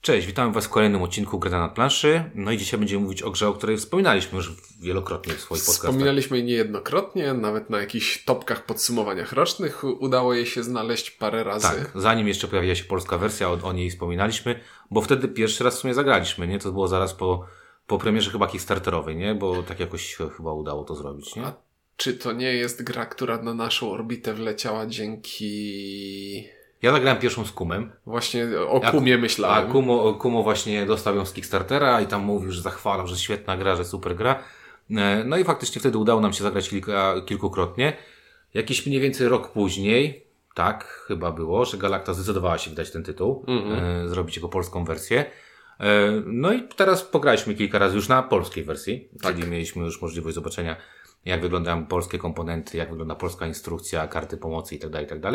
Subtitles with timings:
[0.00, 2.24] Cześć, witam Was w kolejnym odcinku Grana na planszy.
[2.34, 5.90] No i dzisiaj będziemy mówić o grze, o której wspominaliśmy już wielokrotnie w swoich podcastach.
[5.90, 11.66] Wspominaliśmy jej niejednokrotnie, nawet na jakichś topkach, podsumowaniach rocznych udało jej się znaleźć parę razy.
[11.66, 14.60] Tak, zanim jeszcze pojawiła się polska wersja, o, o niej wspominaliśmy,
[14.90, 16.58] bo wtedy pierwszy raz w sumie zagraliśmy, nie?
[16.58, 17.46] To było zaraz po,
[17.86, 19.34] po premierze chyba Kickstarterowej, nie?
[19.34, 21.42] Bo tak jakoś chyba udało to zrobić, nie?
[21.44, 21.52] A
[21.96, 26.44] czy to nie jest gra, która na naszą orbitę wleciała dzięki...
[26.82, 27.92] Ja zagrałem pierwszą z Kumem.
[28.06, 29.68] Właśnie o Kumie myślałem.
[29.68, 33.56] A Kumo, Kumo właśnie dostał ją z Kickstartera i tam mówił, że zachwalał, że świetna
[33.56, 34.42] gra, że super gra.
[34.90, 37.96] E, No i faktycznie wtedy udało nam się zagrać kilka, kilkukrotnie.
[38.54, 43.44] Jakiś mniej więcej rok później, tak chyba było, że Galacta zdecydowała się wydać ten tytuł,
[44.04, 45.24] e, zrobić jego polską wersję.
[45.80, 50.34] E, No i teraz pograliśmy kilka razy już na polskiej wersji, czyli mieliśmy już możliwość
[50.34, 50.76] zobaczenia,
[51.24, 55.32] jak wyglądają polskie komponenty, jak wygląda polska instrukcja, karty pomocy itd., itd.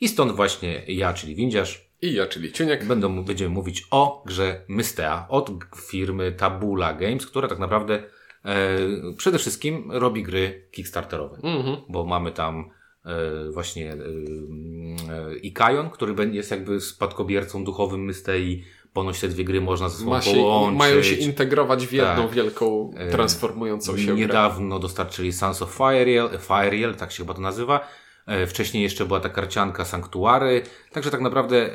[0.00, 2.84] I stąd właśnie ja, czyli Windziarz, I ja, czyli Ciuniek.
[2.84, 5.50] będą, będziemy mówić o grze Mystea od
[5.90, 8.02] firmy Tabula Games, która tak naprawdę
[8.44, 8.78] e,
[9.16, 11.76] przede wszystkim robi gry kickstarterowe, Mhm.
[11.88, 12.70] bo mamy tam
[13.04, 19.60] e, właśnie e, e, Ikajon, który jest jakby spadkobiercą duchowym Mystei, ponoć te dwie gry
[19.60, 20.78] można ze sobą Ma się, połączyć.
[20.78, 22.30] mają się integrować w jedną Tak.
[22.32, 24.14] wielką, transformującą się grę.
[24.14, 27.88] Niedawno dostarczyli Sons of Fireal, Fireal, tak się chyba to nazywa.
[28.26, 30.62] E, Wcześniej jeszcze była ta karcianka Sanktuary.
[30.92, 31.72] Także tak naprawdę e,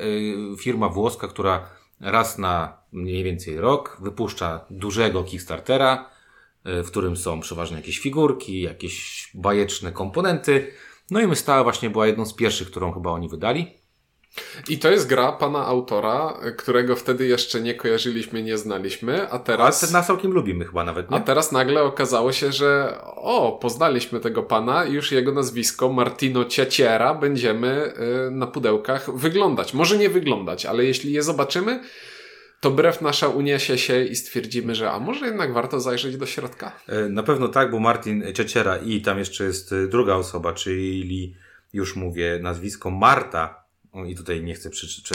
[0.58, 6.10] firma włoska, która raz na mniej więcej rok wypuszcza dużego Kickstartera,
[6.64, 10.74] e, w którym są przeważnie jakieś figurki, jakieś bajeczne komponenty.
[11.12, 13.81] No i Mystała właśnie była jedną z pierwszych, którą chyba oni wydali.
[14.70, 19.40] I to jest gra pana autora, którego wtedy jeszcze nie kojarzyliśmy, nie znaliśmy, a A
[19.40, 19.80] teraz...
[19.80, 21.24] te nas całkiem lubimy chyba nawet, A nie?
[21.24, 27.14] teraz nagle okazało się, że o, poznaliśmy tego pana i już jego nazwisko Martino Ciaciera
[27.14, 27.94] będziemy
[28.28, 29.74] y, na pudełkach wyglądać.
[29.74, 31.82] Może nie wyglądać, ale jeśli je zobaczymy,
[32.60, 36.72] to brew nasza uniesie się i stwierdzimy, że a może jednak warto zajrzeć do środka.
[36.88, 41.36] E, Na pewno tak, bo Martin Cieciera i tam jeszcze jest e, druga osoba, czyli
[41.74, 43.61] już mówię nazwisko Marta.
[43.92, 44.70] O, I tutaj nie chcę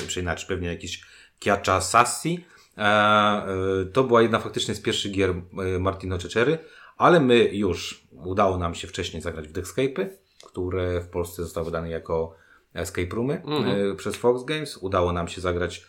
[0.06, 1.02] przeinaczyć, pewnie jakiś
[1.38, 2.44] Kiacza Sassi.
[2.78, 3.46] E, e,
[3.92, 6.58] to była jedna faktycznie z pierwszych gier e, Martino Cieciery,
[6.96, 10.06] ale my już udało nam się wcześniej zagrać w Dexcape'y,
[10.46, 12.36] które w Polsce zostały wydane jako
[12.74, 14.76] escape roomy e, przez Fox Games.
[14.76, 15.86] Udało nam się zagrać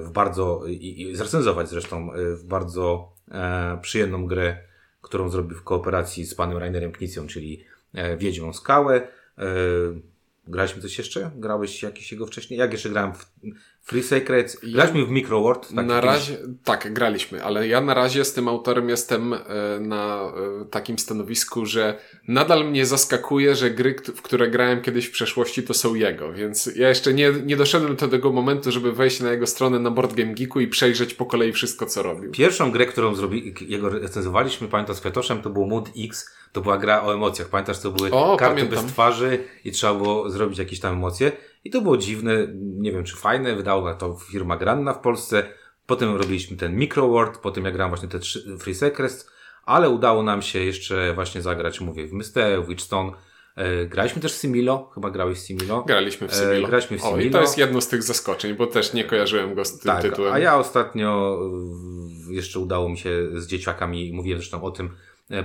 [0.00, 3.12] w bardzo, i, i zrecenzować zresztą w bardzo
[3.82, 4.58] przyjemną grę,
[5.02, 7.64] którą zrobił w kooperacji z panem Rainerem Knicją, czyli
[8.18, 9.08] Wiedźmą Skałę.
[10.50, 11.30] Graliśmy coś jeszcze?
[11.36, 12.60] Grałeś jakiś jego wcześniej?
[12.60, 13.26] Jak jeszcze grałem w
[13.82, 14.56] Free Secrets?
[14.72, 15.68] Graliśmy w Microworld.
[15.76, 19.38] tak na razie, tak, graliśmy, ale ja na razie z tym autorem jestem e,
[19.80, 20.32] na
[20.62, 21.98] e, takim stanowisku, że
[22.28, 26.70] nadal mnie zaskakuje, że gry, w które grałem kiedyś w przeszłości, to są jego, więc
[26.76, 30.14] ja jeszcze nie, nie doszedłem do tego momentu, żeby wejść na jego stronę na Board
[30.14, 32.32] Game Geeku i przejrzeć po kolei wszystko, co robił.
[32.32, 36.30] Pierwszą grę, którą zrobi, jego recenzowaliśmy, pamiętam z Fetoszem, to był Mood X.
[36.52, 37.48] To była gra o emocjach.
[37.48, 38.84] Pamiętasz, to były O, karty pamiętam.
[38.84, 41.32] bez twarzy i trzeba było zrobić jakieś tam emocje.
[41.64, 45.42] I to było dziwne, nie wiem czy fajne, wydała to firma Granna w Polsce.
[45.86, 49.30] Potem robiliśmy ten Microworld, potem ja grałem właśnie te trzy Free Secrets,
[49.64, 53.12] ale udało nam się jeszcze właśnie zagrać, mówię, w Mystery, w Witchstone.
[53.56, 55.82] E, graliśmy też w Similo, chyba grałeś w Similo.
[55.86, 56.68] Graliśmy w E, Similo.
[56.68, 57.32] graliśmy w O, i Similo.
[57.32, 60.32] to jest jedno z tych zaskoczeń, bo też nie kojarzyłem go z tym Tak, tytułem.
[60.34, 61.38] a ja ostatnio
[62.30, 64.90] jeszcze udało mi się z dzieciakami, mówiłem zresztą o tym,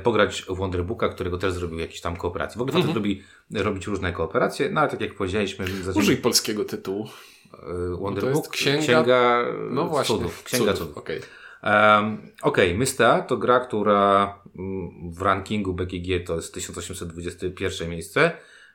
[0.03, 2.59] pograć w Wonderbooka, którego też zrobił jakieś tam kooperacje.
[2.59, 3.23] W ogóle facet lubi
[3.53, 7.07] robić różne kooperacje, no ale tak jak powiedzieliśmy, zaczęliśmy Użyj polskiego tytułu.
[7.53, 10.15] e, Wonderbook, księga- księga No właśnie.
[10.15, 10.43] cudów.
[10.43, 10.97] Księga Cudów, cudów.
[10.97, 11.21] Okej.
[11.63, 18.31] Um, Okej, Mystea to gra, która mm, w rankingu BGG to jest 1821 miejsce,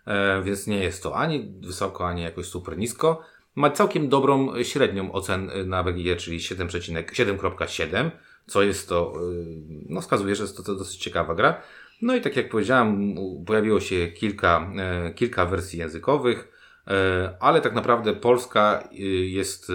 [0.06, 3.20] e, więc nie jest to ani wysoko, ani jakoś super nisko.
[3.54, 8.10] Ma całkiem dobrą średnią ocen na BGG, czyli 7,7, 7,7,
[8.50, 9.44] co jest to, y,
[9.88, 11.62] no wskazuje, że jest to, to dosyć ciekawa gra.
[12.02, 13.14] No i tak jak powiedziałem,
[13.46, 16.52] pojawiło się kilka, e, kilka wersji językowych,
[16.86, 18.96] e, ale tak naprawdę polska y,
[19.26, 19.74] jest, y,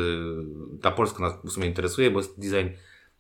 [0.82, 2.68] ta polska nas w sumie interesuje, bo jest design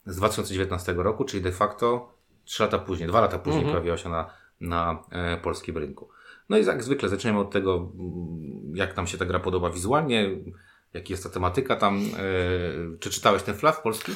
[0.06, 2.13] z 2019 roku, czyli de facto
[2.46, 4.30] 3 lata później, 2 lata później pojawiła się na,
[4.62, 6.10] na e, polskim rynku.
[6.50, 10.30] No i jak zwykle zaczniemy od tego, mm, jak nam się ta gra podoba wizualnie,
[10.96, 11.98] jaka jest ta tematyka tam.
[11.98, 14.12] E, czy czytałeś ten flaw polski?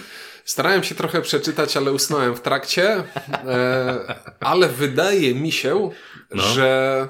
[0.46, 3.04] Starałem się trochę przeczytać, ale usnąłem w trakcie.
[3.48, 5.90] E, ale wydaje mi się,
[6.34, 6.44] No.
[6.44, 7.08] że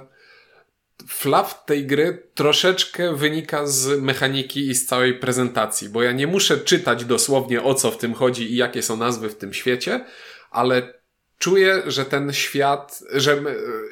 [1.08, 6.58] flaw tej gry troszeczkę wynika z mechaniki i z całej prezentacji, bo ja nie muszę
[6.58, 10.06] czytać dosłownie o co w tym chodzi i jakie są nazwy w tym świecie,
[10.52, 10.94] ale
[11.38, 13.42] czuję, że ten świat, że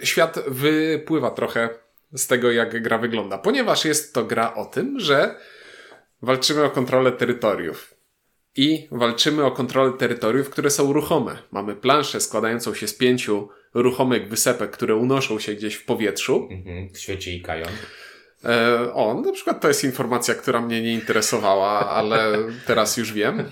[0.04, 1.70] świat wypływa trochę
[2.16, 5.36] z tego, jak gra wygląda, ponieważ jest to gra o tym, że
[6.22, 7.94] walczymy o kontrolę terytoriów.
[8.56, 11.38] i walczymy o kontrolę terytoriów, które są ruchome.
[11.52, 16.48] Mamy planszę składającą się z pięciu ruchomych wysepek, które unoszą się gdzieś w powietrzu.
[16.52, 16.90] Mhm.
[16.96, 17.69] Świeci i kajon.
[18.46, 23.44] E, o, na przykład to jest informacja, która mnie nie interesowała, ale teraz już wiem.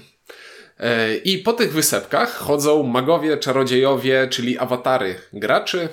[0.79, 5.89] E, I po tych wysepkach chodzą magowie, czarodziejowie, czyli awatary graczy,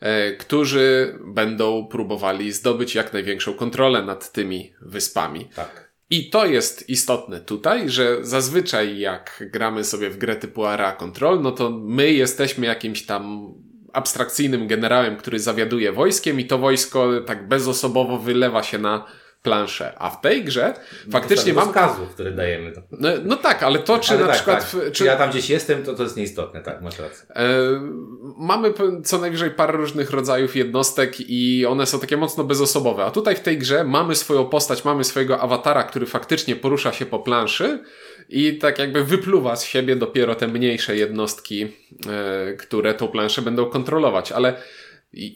[0.00, 5.48] e, którzy będą próbowali zdobyć jak największą kontrolę nad tymi wyspami.
[5.54, 5.87] Tak.
[6.10, 11.42] I to jest istotne tutaj, że zazwyczaj jak gramy sobie w grę typu Area Control,
[11.42, 13.54] no to my jesteśmy jakimś tam
[13.92, 19.06] abstrakcyjnym generałem, który zawiaduje wojskiem i to wojsko tak bezosobowo wylewa się na
[19.42, 19.92] planszę.
[19.98, 20.74] A w tej grze
[21.12, 21.64] faktycznie mam...
[21.64, 22.72] rozkazów, które dajemy.
[22.90, 24.72] No, no tak, ale to czy Ale na tak, przykład...
[24.72, 24.92] tak.
[24.92, 27.26] Czy ja tam gdzieś jestem, to to jest nieistotne, tak, masz rację.
[27.34, 27.46] E,
[28.36, 28.74] mamy
[29.04, 33.04] co najwyżej parę różnych rodzajów jednostek i one są takie mocno bezosobowe.
[33.04, 37.06] A tutaj w tej grze mamy swoją postać, mamy swojego awatara, który faktycznie porusza się
[37.06, 37.82] po planszy
[38.28, 41.62] i tak jakby wypluwa z siebie dopiero te mniejsze jednostki,
[42.08, 44.32] e, które tą planszę będą kontrolować.
[44.32, 44.54] Ale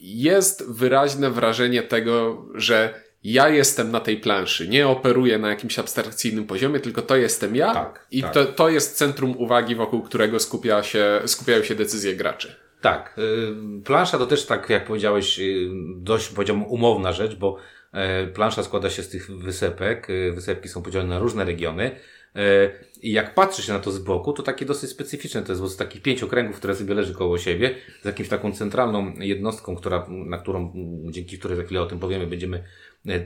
[0.01, 6.45] jest wyraźne wrażenie tego, że ja jestem na tej planszy, nie operuję na jakimś abstrakcyjnym
[6.47, 8.33] poziomie, tylko to jestem ja Tak, i tak.
[8.33, 12.55] To, to jest centrum uwagi, wokół którego skupia się, skupiają się decyzje graczy.
[12.81, 13.15] Tak.
[13.17, 17.57] y, Plansza to też, tak jak powiedziałeś, y, dość powiedziałbym umowna rzecz, bo
[17.91, 20.09] e, plansza składa się z tych wysepek.
[20.09, 21.91] y, Wysepki są podzielone na różne regiony.
[22.35, 22.69] e,
[23.01, 25.67] I jak patrzy się na to z boku, to takie dosyć specyficzne to jest, bo
[25.67, 30.05] z takich pięciu okręgów, które sobie leży koło siebie, z jakimś taką centralną jednostką, która,
[30.09, 30.73] na którą,
[31.09, 32.63] dzięki której za chwilę o tym powiemy, będziemy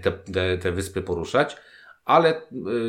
[0.01, 1.57] te, te, te wyspy poruszać.
[2.05, 2.41] Ale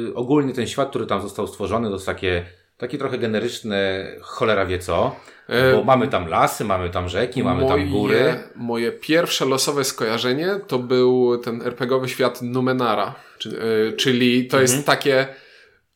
[0.08, 2.46] y, ogólnie ten świat, który tam został stworzony, to jest takie,
[2.76, 5.16] takie trochę generyczne cholera wie co.
[5.48, 8.34] E, Bo mamy tam lasy, mamy tam rzeki, mamy tam góry.
[8.56, 13.48] Moje pierwsze losowe skojarzenie to był ten RPGowy świat Numenara, czy,
[13.88, 14.96] y, czyli to jest Mhm.
[14.98, 15.26] takie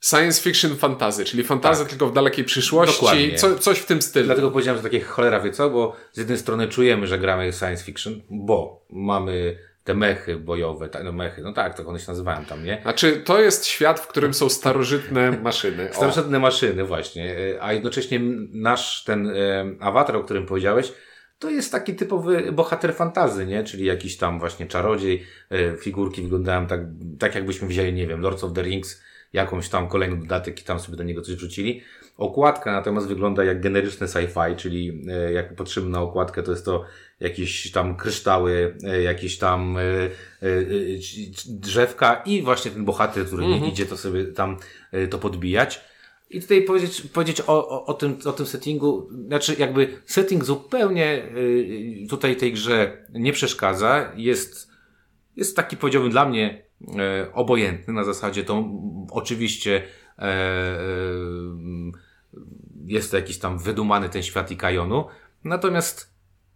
[0.04, 1.90] science fiction fantazy, czyli fantazy Tak.
[1.90, 4.26] tylko w dalekiej przyszłości, co, coś w tym stylu.
[4.26, 7.84] Dlatego powiedziałem, że takie cholera wie co, bo z jednej strony czujemy, że gramy science
[7.84, 12.44] fiction, bo mamy te mechy bojowe, ta- no mechy, no tak, tak one się nazywają
[12.44, 12.79] tam, nie?
[12.82, 15.90] Znaczy, to jest świat, w którym są starożytne maszyny.
[15.90, 15.94] O.
[15.94, 18.20] Starożytne maszyny właśnie, e, a jednocześnie
[18.52, 19.34] nasz ten e,
[19.81, 20.93] awatar, o którym powiedziałeś,
[21.38, 23.64] to jest taki typowy bohater fantazy, nie?
[23.64, 26.81] Czyli jakiś tam właśnie czarodziej, e, figurki wyglądają tak,
[27.19, 29.02] tak jakbyśmy wzięli, nie wiem, Lords of the Rings,
[29.32, 31.82] jakąś tam kolejny dodatek i tam sobie do niego coś wrzucili.
[32.22, 36.84] Okładka natomiast wygląda jak generyczne sci-fi, czyli e, jak patrzymy na okładkę, to jest to
[37.20, 39.82] jakieś tam kryształy, e, jakieś tam e,
[41.46, 44.56] drzewka i właśnie ten bohater, który nie idzie to sobie tam
[45.10, 45.80] to podbijać.
[46.30, 51.22] I tutaj powiedzieć, powiedzieć o, o, o, tym, o tym settingu, znaczy jakby setting zupełnie
[52.10, 54.70] tutaj tej grze nie przeszkadza, jest,
[55.36, 56.62] jest taki powiedziałbym dla mnie
[57.32, 58.64] obojętny, na zasadzie to
[59.10, 59.82] oczywiście
[60.19, 60.82] e, e,
[62.87, 65.05] jest to jakiś tam wydumany ten świat i kajonu,
[65.44, 66.11] natomiast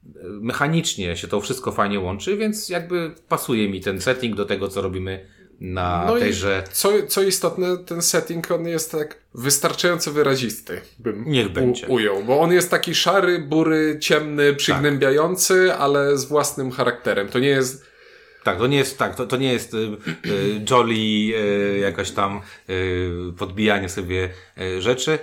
[0.05, 4.69] e, mechanicznie się to wszystko fajnie łączy, więc jakby pasuje mi ten setting do tego,
[4.69, 5.27] co robimy
[5.61, 11.25] na No i tejże co, co istotne, ten setting, on jest tak wystarczająco wyrazisty, bym
[11.27, 11.87] Niech będzie.
[11.87, 17.29] U, ujął, bo on jest taki szary, bury, ciemny, przygnębiający, ale z własnym charakterem.
[17.29, 17.85] To nie jest
[18.45, 19.77] Tak, to nie jest tak, to, to nie jest y,
[20.27, 22.41] y, jolly, y, jakaś tam
[22.71, 24.31] y, podbijanie sobie
[24.61, 25.19] y, rzeczy.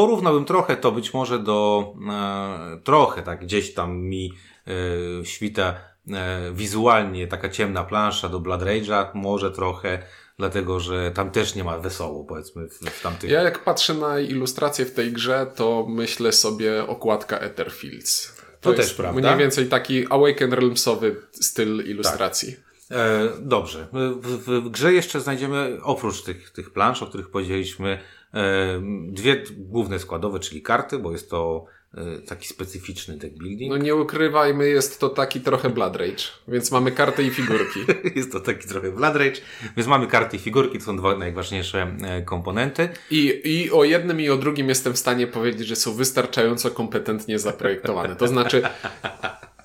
[0.00, 4.32] Porównałbym trochę to być może do, e, trochę tak gdzieś tam mi
[4.66, 5.74] e, świta
[6.12, 10.02] e, wizualnie taka ciemna plansza do Blood Rage'a, może trochę,
[10.38, 13.30] dlatego że tam też nie ma wesoło, powiedzmy, w, w tamtych.
[13.30, 18.40] Ja jak patrzę na ilustrację w tej grze, to myślę sobie okładka Etherfields.
[18.60, 19.20] To jest też prawda.
[19.20, 22.56] Mniej więcej taki Awaken Realmsowy styl ilustracji.
[22.90, 23.86] E, dobrze.
[23.92, 27.98] W, w, grze jeszcze znajdziemy, oprócz tych, tych plansz, o których powiedzieliśmy,
[28.34, 33.70] e, dwie główne składowe, czyli karty, bo jest to e, taki specyficzny deck building.
[33.70, 37.80] No nie ukrywajmy, jest to taki trochę Blood Rage, więc mamy karty i figurki.
[38.16, 39.40] Jest to taki trochę Blood Rage,
[39.76, 42.88] więc mamy karty i figurki, to są dwa najważniejsze e, komponenty.
[43.10, 47.38] I, I o jednym i o drugim jestem w stanie powiedzieć, że są wystarczająco kompetentnie
[47.38, 48.16] zaprojektowane.
[48.16, 48.62] To znaczy,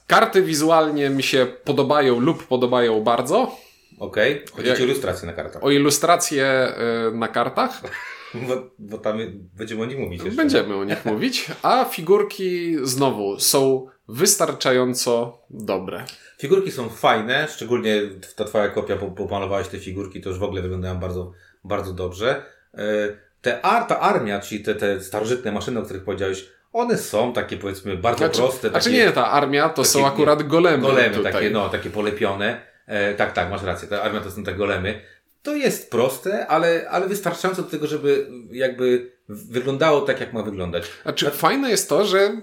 [0.07, 3.57] karty wizualnie mi się podobają lub podobają bardzo.
[4.00, 5.63] Okej, chodzi Jak- ci o ilustrację na kartach.
[5.63, 6.74] O ilustracje
[7.13, 7.81] y, na kartach
[8.47, 9.17] Bo, bo tam
[9.57, 10.38] będziemy o nich mówić jeszcze.
[10.38, 16.05] będziemy o nich mówić, a figurki znowu są wystarczająco dobre.
[16.39, 18.01] Figurki są fajne, szczególnie
[18.35, 21.31] ta twoja kopia, bo pomalowałeś te figurki, to już w ogóle wyglądają bardzo,
[21.63, 22.45] bardzo dobrze.
[22.74, 27.58] E, Te ta armia, czyli te, te starożytne maszyny, o których powiedziałeś, one są takie
[27.58, 28.70] powiedzmy bardzo Znaczy, proste.
[28.70, 31.34] znaczy takie nie, ta armia to są akurat golemy, golemy, tutaj.
[31.34, 32.62] takie, no, takie polepione.
[32.88, 35.01] E, tak, tak, masz rację, ta armia to są te golemy.
[35.44, 40.84] to jest proste, ale, ale wystarczająco do tego, żeby jakby wyglądało tak, jak ma wyglądać.
[41.03, 42.41] Znaczy, fajne jest to, że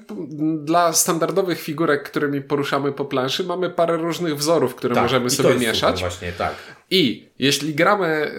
[0.56, 5.54] dla standardowych figurek, którymi poruszamy po planszy, mamy parę różnych wzorów, które tak, możemy sobie
[5.54, 6.00] mieszać.
[6.00, 6.54] Właśnie, tak.
[6.94, 8.32] I jeśli gramy e,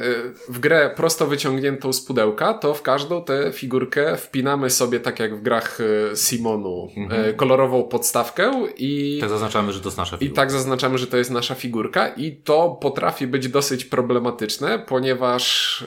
[0.50, 5.38] w grę prosto wyciągniętą z pudełka, to w każdą tę figurkę wpinamy sobie, tak jak
[5.38, 5.80] w grach
[6.12, 7.36] e, Simonu, e, mhm.
[7.36, 9.18] kolorową podstawkę i...
[9.22, 10.34] Tak zaznaczamy, że to jest nasza figurka.
[10.34, 15.86] I tak zaznaczamy, że to jest nasza figurka i to potrafi być dosyć problematyczne, ponieważ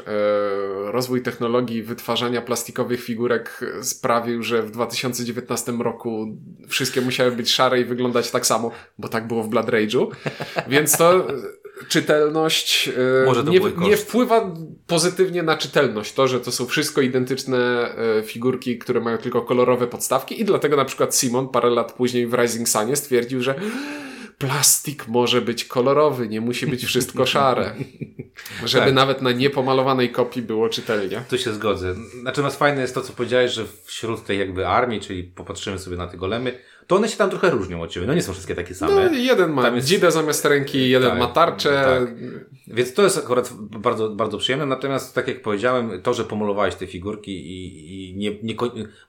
[0.85, 6.37] rozwój technologii wytwarzania plastikowych figurek sprawił, że w 2019 roku
[6.69, 10.07] wszystkie musiały być szare i wyglądać tak samo, bo tak było w Blood Rage'u.
[10.69, 11.27] Więc to
[11.89, 14.55] czytelność e, nie, nie wpływa
[14.87, 16.13] pozytywnie na czytelność.
[16.13, 17.59] To, że to są wszystko identyczne
[18.19, 22.27] e, figurki, które mają tylko kolorowe podstawki i dlatego na przykład Simon parę lat później
[22.27, 23.55] w Rising Sunie stwierdził, że
[24.39, 27.75] plastik może być kolorowy, nie musi być wszystko szare.
[28.65, 28.95] Żeby tak.
[28.95, 31.23] nawet na niepomalowanej kopii było czytelnie.
[31.29, 31.95] Tu się zgodzę.
[32.23, 36.07] Natomiast fajne jest to, co powiedziałeś, że wśród tej jakby armii, czyli popatrzymy sobie na
[36.07, 38.07] te golemy, to one się tam trochę różnią od ciebie.
[38.07, 38.95] No nie są wszystkie takie same.
[38.95, 39.89] No, jeden ma jest...
[39.89, 42.01] dzidę zamiast ręki, jeden tak, ma tarczę.
[42.01, 42.15] Tak.
[42.67, 44.67] Więc to jest akurat bardzo, bardzo przyjemne.
[44.67, 48.55] Natomiast tak jak powiedziałem, to, że pomalowałeś te figurki i, i nie, nie,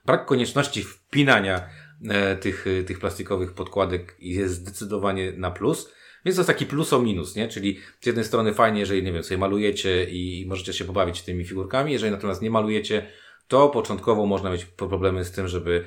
[0.06, 1.68] brak konieczności wpinania
[2.08, 5.92] e, tych, tych plastikowych podkładek jest zdecydowanie na plus.
[6.24, 7.48] Więc to jest taki plus o minus, nie?
[7.48, 11.44] Czyli z jednej strony fajnie, jeżeli, nie wiem, sobie malujecie i możecie się pobawić tymi
[11.44, 11.92] figurkami.
[11.92, 13.06] Jeżeli natomiast nie malujecie,
[13.48, 15.84] to początkowo można mieć problemy z tym, żeby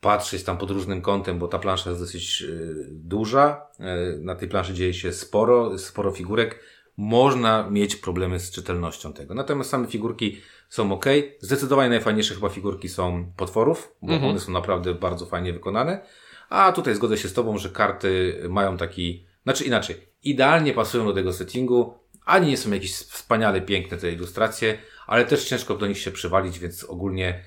[0.00, 3.66] patrzeć tam pod różnym kątem, bo ta plansza jest dosyć y, duża.
[3.80, 6.60] Y, na tej planszy dzieje się sporo, sporo figurek.
[6.96, 9.34] Można mieć problemy z czytelnością tego.
[9.34, 11.04] Natomiast same figurki są ok.
[11.40, 14.30] Zdecydowanie najfajniejsze chyba figurki są potworów, bo mhm.
[14.30, 16.06] one są naprawdę bardzo fajnie wykonane.
[16.48, 21.12] A tutaj zgodzę się z Tobą, że karty mają taki, znaczy inaczej, idealnie pasują do
[21.12, 21.94] tego settingu.
[22.24, 26.58] Ani nie są jakieś wspaniale piękne te ilustracje, ale też ciężko do nich się przywalić,
[26.58, 27.44] więc ogólnie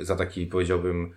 [0.00, 1.14] y, za taki powiedziałbym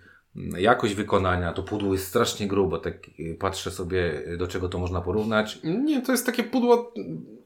[0.58, 4.78] jakość wykonania, to pudło jest strasznie grube, tak y, patrzę sobie, y, do czego to
[4.78, 5.58] można porównać.
[5.64, 6.92] Nie, to jest takie pudło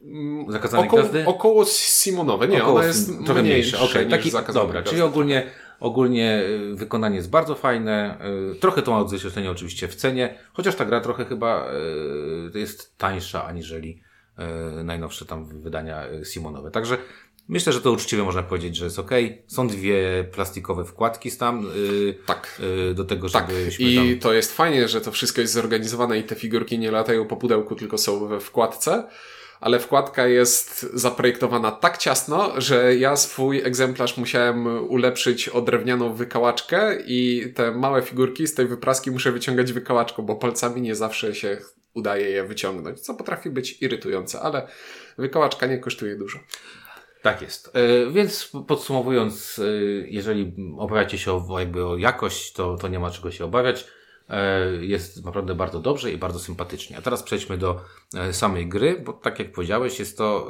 [0.03, 3.81] mm, zakazane około, około Simonowe, nie, około, ona jest trochę mniejsza.
[3.81, 5.47] Okay, taki, dobra, czyli ogólnie,
[5.81, 8.19] ogólnie y, wykonanie jest bardzo fajne,
[8.61, 11.69] trochę to ma odzwierciedlenie oczywiście w cenie, chociaż ta gra trochę chyba
[12.55, 14.03] jest tańsza aniżeli
[14.85, 16.71] najnowsze tam wydania Simonowe.
[16.71, 16.99] Także
[17.53, 19.11] Myślę, że to uczciwie można powiedzieć, że jest ok.
[19.47, 21.67] Są dwie plastikowe wkładki tam.
[21.77, 22.61] Yy, tak.
[22.87, 23.29] Yy, do tego.
[23.29, 23.49] Tak.
[23.79, 24.19] I tam...
[24.21, 27.77] to jest fajnie, że to wszystko jest zorganizowane i te figurki nie latają po pudełku,
[27.77, 29.09] tylko są we wkładce.
[29.61, 36.99] Ale wkładka jest zaprojektowana tak ciasno, że ja swój egzemplarz musiałem ulepszyć o drewnianą wykałaczkę
[37.07, 41.59] i te małe figurki z tej wypraski muszę wyciągać wykałaczką, bo palcami nie zawsze się
[41.95, 44.69] udaje je wyciągnąć, co potrafi być irytujące, ale
[45.19, 46.39] wykałaczka nie kosztuje dużo.
[47.23, 47.71] Tak jest.
[47.77, 49.65] E, więc podsumowując, e,
[50.09, 53.87] jeżeli obawiacie się o, jakby o jakość, to, to nie ma czego się obawiać.
[54.29, 56.99] E, jest naprawdę bardzo dobrze i bardzo sympatycznie.
[56.99, 57.81] A teraz przejdźmy do
[58.33, 60.49] samej gry, bo tak jak powiedziałeś, jest to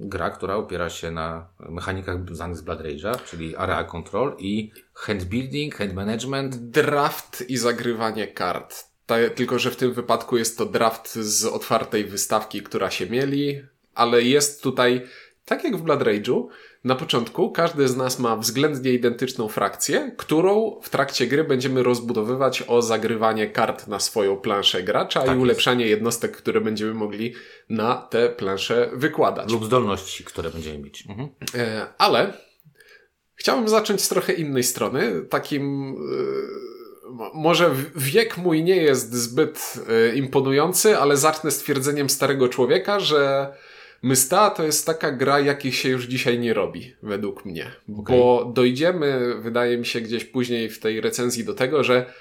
[0.00, 5.24] gra, która opiera się na mechanikach znanych z Blood Rage'a, czyli area control i hand
[5.24, 6.56] building, hand management.
[6.56, 8.84] Draft i zagrywanie kart.
[9.34, 13.62] tylko, że w tym wypadku jest to draft z otwartej wystawki, która się mieli,
[13.94, 15.06] ale jest tutaj
[15.48, 16.46] tak jak w Blood Rage'u,
[16.84, 22.64] na początku każdy z nas ma względnie identyczną frakcję, którą w trakcie gry będziemy rozbudowywać
[22.66, 25.90] o zagrywanie kart na swoją planszę gracza tak i ulepszanie jest.
[25.90, 27.34] jednostek, które będziemy mogli
[27.68, 29.52] na te plansze wykładać.
[29.52, 31.04] Lub zdolności, które będziemy mieć.
[31.08, 31.28] Mhm.
[31.54, 32.32] E, ale
[33.34, 35.94] chciałbym zacząć z trochę innej strony, takim...
[35.94, 36.78] E,
[37.34, 43.52] może wiek mój nie jest zbyt e, imponujący, ale zacznę stwierdzeniem starego człowieka, że
[44.02, 47.72] Mysta to jest taka gra, jakich się już dzisiaj nie robi, według mnie.
[47.98, 48.16] Okay.
[48.16, 52.12] Bo dojdziemy, wydaje mi się, gdzieś później w tej recenzji do tego, że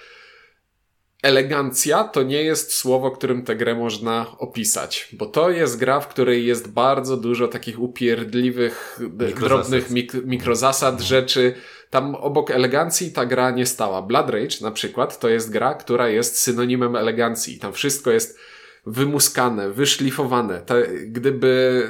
[1.24, 6.08] elegancja to nie jest słowo, którym tę grę można opisać, bo to jest gra, w
[6.08, 9.40] której jest bardzo dużo takich upierdliwych, mikrozasad.
[9.40, 11.08] drobnych mik mikrozasad, mhm.
[11.08, 11.54] rzeczy.
[11.90, 14.02] Tam obok elegancji ta gra nie stała.
[14.02, 17.60] Blood Rage na przykład to jest gra, która jest synonimem elegancji.
[17.60, 18.40] Tam wszystko jest
[18.88, 20.62] wymuskane, wyszlifowane.
[20.62, 21.88] Te, gdyby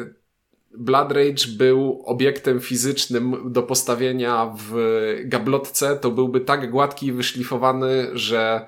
[0.78, 4.74] Blood Rage był obiektem fizycznym do postawienia w
[5.26, 8.66] gablotce, to byłby tak gładki i wyszlifowany, że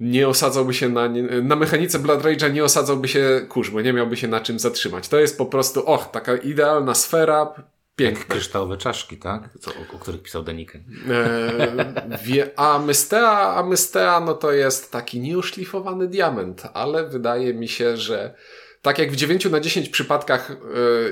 [0.00, 1.08] nie osadzałby się na,
[1.42, 5.08] na mechanice Blood Rage'a nie osadzałby się kurz, bo nie miałby się na czym zatrzymać.
[5.08, 7.54] To jest po prostu, och, taka idealna sfera,
[7.98, 8.24] Piękne.
[8.24, 9.48] kryształowe czaszki, tak?
[9.60, 10.84] Co, o, o których pisał Deniken.
[11.10, 17.68] E, wie, a Mystea, a Mystea, no to jest taki nieuszlifowany diament, ale wydaje mi
[17.68, 18.34] się, że
[18.82, 20.50] tak jak w 9 na 10 przypadkach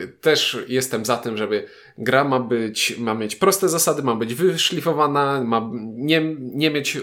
[0.00, 1.66] yy, też jestem za tym, żeby
[1.98, 6.98] gra ma być, ma mieć proste zasady, ma być wyszlifowana, ma nie, nie mieć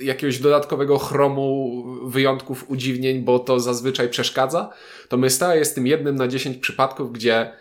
[0.00, 4.70] jakiegoś dodatkowego chromu, wyjątków, udziwnień, bo to zazwyczaj przeszkadza,
[5.08, 7.52] to Mysta jest tym jednym na 10 przypadków, gdzie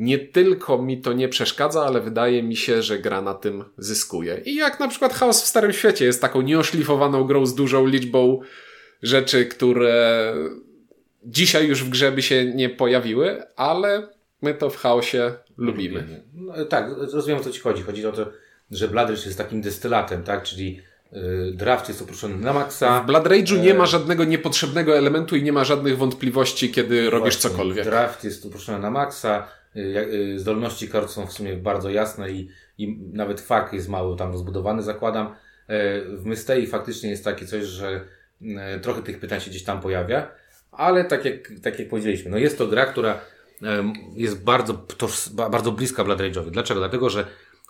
[0.00, 4.40] nie tylko mi to nie przeszkadza, ale wydaje mi się, że gra na tym zyskuje.
[4.44, 8.40] I jak na przykład Chaos w Starym Świecie jest taką nieoszlifowaną grą z dużą liczbą
[9.02, 10.34] rzeczy, które
[11.24, 14.08] dzisiaj już w grze by się nie pojawiły, ale
[14.42, 16.22] my to w chaosie lubimy.
[16.34, 17.82] No, tak, rozumiem o co ci chodzi.
[17.82, 18.26] Chodzi o to,
[18.70, 20.42] że Blood Rage jest takim destylatem, tak?
[20.42, 20.80] Czyli
[21.12, 23.00] y, draft jest uproszczony na maksa.
[23.00, 27.10] W Blood Rage'u nie ma żadnego niepotrzebnego elementu i nie ma żadnych wątpliwości, kiedy Właśnie,
[27.10, 27.84] robisz cokolwiek.
[27.84, 29.59] Draft jest uproszczony na maksa.
[29.76, 32.48] Y, zdolności kart są w sumie bardzo jasne i,
[32.78, 35.34] i nawet fak jest mało tam rozbudowany, zakładam.
[36.16, 38.04] W Mystei faktycznie jest takie coś, że
[38.82, 40.30] trochę tych pytań się gdzieś tam pojawia,
[40.72, 43.20] ale tak jak, tak jak powiedzieliśmy, no jest to gra, która
[44.16, 44.86] jest bardzo,
[45.50, 46.50] bardzo bliska Blood Rage'owi.
[46.50, 46.80] Dlaczego?
[46.80, 47.26] Dlatego, że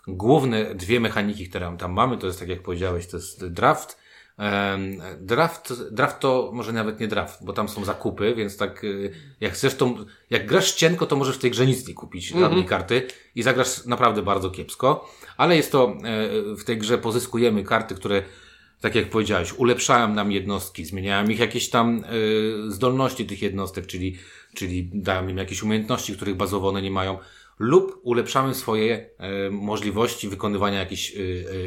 [0.07, 4.00] główne dwie mechaniki, które tam mamy, to jest tak jak powiedziałeś, to jest draft.
[5.19, 9.53] Draft, draft to może nawet nie draft, bo tam są zakupy, więc tak y, jak
[9.53, 9.95] chcesz to,
[10.29, 12.65] jak grasz cienko, to możesz w tej grze nic nie kupić, mm -hmm.
[12.65, 17.95] karty i zagrasz naprawdę bardzo kiepsko, ale jest to, e, w tej grze pozyskujemy karty,
[17.95, 18.23] które
[18.79, 24.17] tak jak powiedziałeś, ulepszają nam jednostki, zmieniają ich jakieś tam y, zdolności tych jednostek, czyli,
[24.55, 27.17] czyli dają im jakieś umiejętności, których bazowo one nie mają,
[27.59, 29.09] lub ulepszamy swoje
[29.47, 31.13] y, możliwości wykonywania jakichś,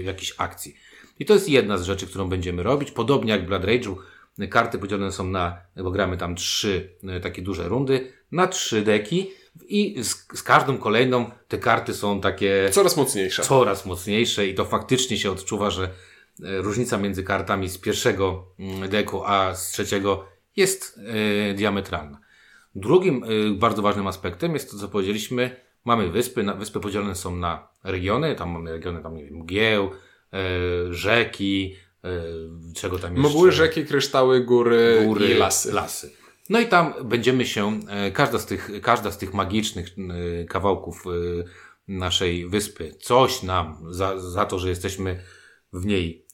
[0.05, 0.75] jakichś akcji.
[1.19, 2.91] I to jest jedna z rzeczy, którą będziemy robić.
[2.91, 3.97] Podobnie jak w Blood Rage'u,
[4.51, 9.31] karty podzielone są na, bo gramy tam trzy takie duże rundy, na trzy deki
[9.69, 12.71] i z, z każdą kolejną te karty są takie...
[12.73, 13.43] Coraz mocniejsze.
[13.43, 15.91] Coraz mocniejsze i to faktycznie się odczuwa, że
[16.43, 20.25] E, różnica między kartami z pierwszego mm, deku a z trzeciego
[20.57, 21.01] jest
[21.51, 22.19] e, diametralna.
[22.75, 25.57] Drugim e, bardzo ważnym aspektem jest to, co powiedzieliśmy.
[25.85, 29.91] Mamy wyspy, wyspy podzielone są na regiony, tam mamy regiony, tam nie wiem, mgieł,
[30.91, 31.77] rzeki,
[32.75, 33.31] czego tam jeszcze.
[33.31, 35.73] Mgły, rzeki, kryształy, góry, góry i lasy.
[35.73, 36.11] lasy.
[36.51, 37.81] No i tam będziemy się,
[38.13, 39.87] każda z tych, każda z tych magicznych
[40.49, 41.05] kawałków
[41.89, 45.21] naszej wyspy, coś nam za, za to, że jesteśmy
[45.73, 46.27] w niej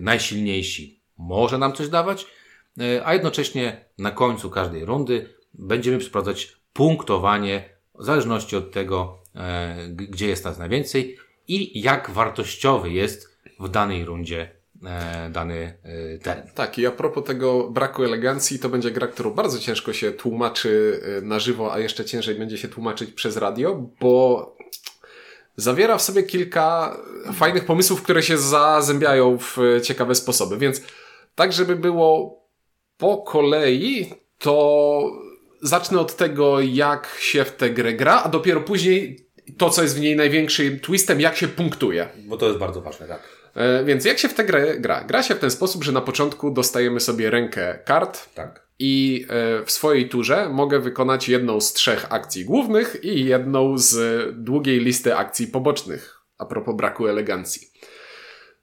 [0.00, 2.26] najsilniejsi może nam coś dawać,
[3.04, 9.18] a jednocześnie na końcu każdej rundy będziemy sprawdzać punktowanie w zależności od tego,
[9.90, 13.25] gdzie jest nas najwięcej i jak wartościowy jest
[13.60, 14.50] w danej rundzie
[15.30, 15.78] dany
[16.22, 16.50] teren.
[16.54, 21.00] Tak, i a propos tego braku elegancji, to będzie gra, którą bardzo ciężko się tłumaczy
[21.22, 24.56] na żywo, a jeszcze ciężej będzie się tłumaczyć przez radio, bo
[25.56, 26.96] zawiera w sobie kilka
[27.32, 30.58] fajnych pomysłów, które się zazębiają w ciekawe sposoby.
[30.58, 30.82] Więc
[31.34, 32.42] tak, żeby było
[32.98, 35.02] po kolei, to
[35.62, 39.26] zacznę od tego, jak się w tę grę gra, a dopiero później
[39.58, 42.08] to, co jest w niej największym twistem, jak się punktuje.
[42.26, 43.36] Bo to jest bardzo ważne, tak.
[43.56, 45.04] E, więc jak się w tę grę gra?
[45.04, 48.34] Gra się w ten sposób, że na początku dostajemy sobie rękę kart.
[48.34, 53.78] Tak i e, w swojej turze mogę wykonać jedną z trzech akcji głównych i jedną
[53.78, 53.96] z
[54.44, 57.70] długiej listy akcji pobocznych, a propos braku elegancji.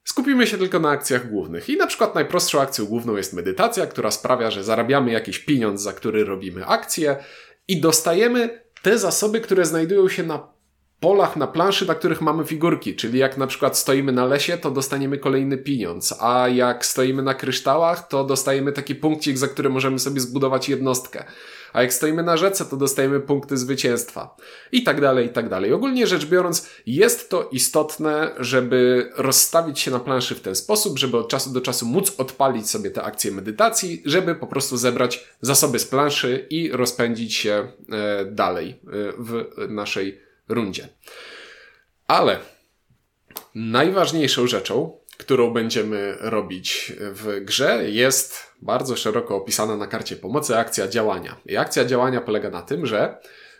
[0.04, 1.68] Skupimy się tylko na akcjach głównych.
[1.68, 5.92] I na przykład najprostszą akcją główną jest medytacja, która sprawia, że zarabiamy jakiś pieniądz, za
[5.92, 7.16] który robimy akcję
[7.68, 10.53] i dostajemy te zasoby, które znajdują się na
[11.04, 14.70] polach na planszy, na których mamy figurki, czyli jak na przykład stoimy na lesie, to
[14.70, 19.98] dostaniemy kolejny pieniądz, a jak stoimy na kryształach, to dostajemy taki punkcik, za który możemy
[19.98, 21.24] sobie zbudować jednostkę.
[21.72, 24.36] A jak stoimy na rzece, to dostajemy punkty zwycięstwa.
[24.72, 25.72] I tak dalej, i tak dalej.
[25.72, 31.16] Ogólnie rzecz biorąc, jest to istotne, żeby rozstawić się na planszy w ten sposób, żeby
[31.16, 35.78] od czasu do czasu móc odpalić sobie te akcje medytacji, żeby po prostu zebrać zasoby
[35.78, 37.52] z planszy i rozpędzić się
[37.92, 38.76] e, dalej e,
[39.18, 40.88] w naszej rundzie.
[42.06, 42.38] Ale
[43.54, 50.88] najważniejszą rzeczą, którą będziemy robić w grze, jest bardzo szeroko opisana na karcie pomocy akcja
[50.88, 51.36] działania.
[51.46, 53.18] I akcja działania polega na tym, że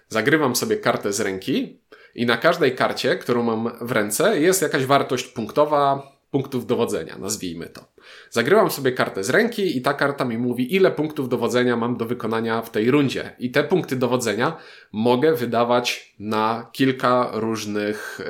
[0.09, 1.81] zagrywam sobie kartę z ręki
[2.15, 7.67] i na każdej karcie, którą mam w ręce, jest jakaś wartość punktowa, punktów dowodzenia, nazwijmy
[7.67, 7.85] to.
[8.31, 12.07] Zagrywam sobie kartę z ręki i ta karta mi mówi, ile punktów dowodzenia mam do
[12.07, 13.37] wykonania w tej rundzie.
[13.39, 14.57] I te punkty dowodzenia
[14.93, 18.21] mogę wydawać na kilka różnych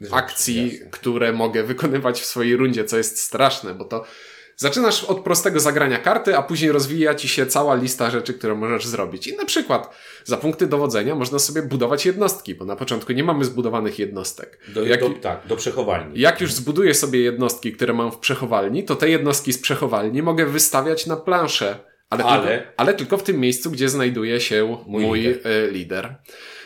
[0.00, 4.04] yy, akcji, które mogę wykonywać w swojej rundzie, co jest straszne, bo to
[4.60, 8.86] Zaczynasz od prostego zagrania karty, a później rozwija ci się cała lista rzeczy, które możesz
[8.86, 9.26] zrobić.
[9.26, 13.44] I na przykład za punkty dowodzenia można sobie budować jednostki, bo na początku nie mamy
[13.44, 14.58] zbudowanych jednostek.
[14.68, 16.20] Do, jak, do, tak, do przechowalni.
[16.20, 20.46] Jak już zbuduję sobie jednostki, które mam w przechowalni, to te jednostki z przechowalni mogę
[20.46, 21.78] wystawiać na planszę
[22.10, 25.72] Ale, Ale- Tylko, ale tylko w tym miejscu, gdzie znajduje się mój, Mój lider.
[25.72, 26.14] lider.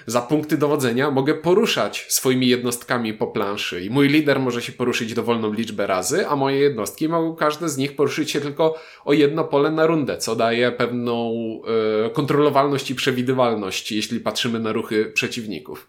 [0.06, 5.14] Za punkty dowodzenia mogę poruszać swoimi jednostkami po planszy i mój lider może się poruszyć
[5.14, 9.44] dowolną liczbę razy, a moje jednostki mogą każde z nich poruszyć się tylko o jedno
[9.44, 11.34] pole na rundę, co daje pewną
[12.06, 15.88] e, kontrolowalność i przewidywalność, jeśli patrzymy na ruchy przeciwników.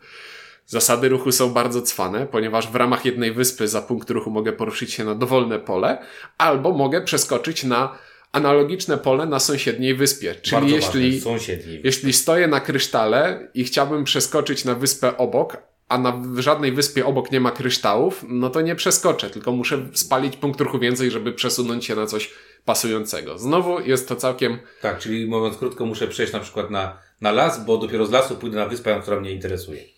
[0.67, 4.93] Zasady ruchu są bardzo cwane, ponieważ w ramach jednej wyspy za punkt ruchu mogę poruszyć
[4.93, 5.97] się na dowolne pole,
[6.37, 7.97] albo mogę przeskoczyć na
[8.35, 10.35] analogiczne pole na sąsiedniej wyspie.
[10.35, 15.57] Czyli Bardzo jeśli, ważne, jeśli stoję na krysztale i chciałbym przeskoczyć na wyspę obok,
[15.89, 20.37] a na żadnej wyspie obok nie ma kryształów, no to nie przeskoczę, tylko muszę spalić
[20.37, 22.33] punkt ruchu więcej, żeby przesunąć się na coś
[22.65, 23.39] pasującego.
[23.39, 27.65] Znowu jest to całkiem Tak, czyli mówiąc krótko, muszę przejść na przykład na, na las,
[27.65, 29.94] bo dopiero z lasu pójdę na wyspę, która mnie interesuje.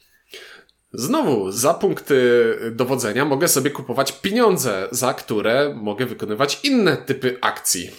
[0.93, 7.91] Znowu, za punkty dowodzenia mogę sobie kupować pieniądze, za które mogę wykonywać inne typy akcji.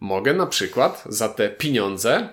[0.00, 2.28] Mogę na przykład za te pieniądze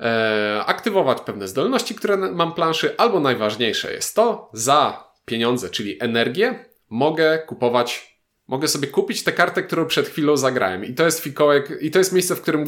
[0.00, 6.64] e, aktywować pewne zdolności, które mam planszy, albo najważniejsze jest to, za pieniądze, czyli energię,
[6.90, 10.84] mogę kupować, mogę sobie kupić tę kartę, którą przed chwilą zagrałem.
[10.84, 12.64] I to jest fikołek, i to jest miejsce, w którym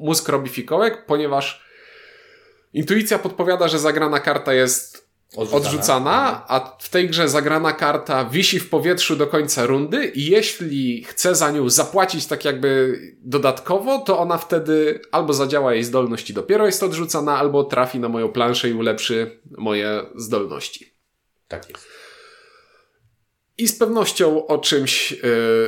[0.00, 1.64] mózg robi fikołek, ponieważ
[2.72, 5.03] intuicja podpowiada, że zagrana karta jest
[5.36, 11.04] odrzucana, a w tej grze zagrana karta wisi w powietrzu do końca rundy i jeśli
[11.04, 16.34] chcę za nią zapłacić tak jakby dodatkowo, to ona wtedy albo zadziała jej zdolność i
[16.34, 20.94] dopiero jest odrzucana, albo trafi na moją planszę i ulepszy moje zdolności.
[21.48, 21.86] Tak jest.
[23.58, 25.20] I z pewnością o czymś yy,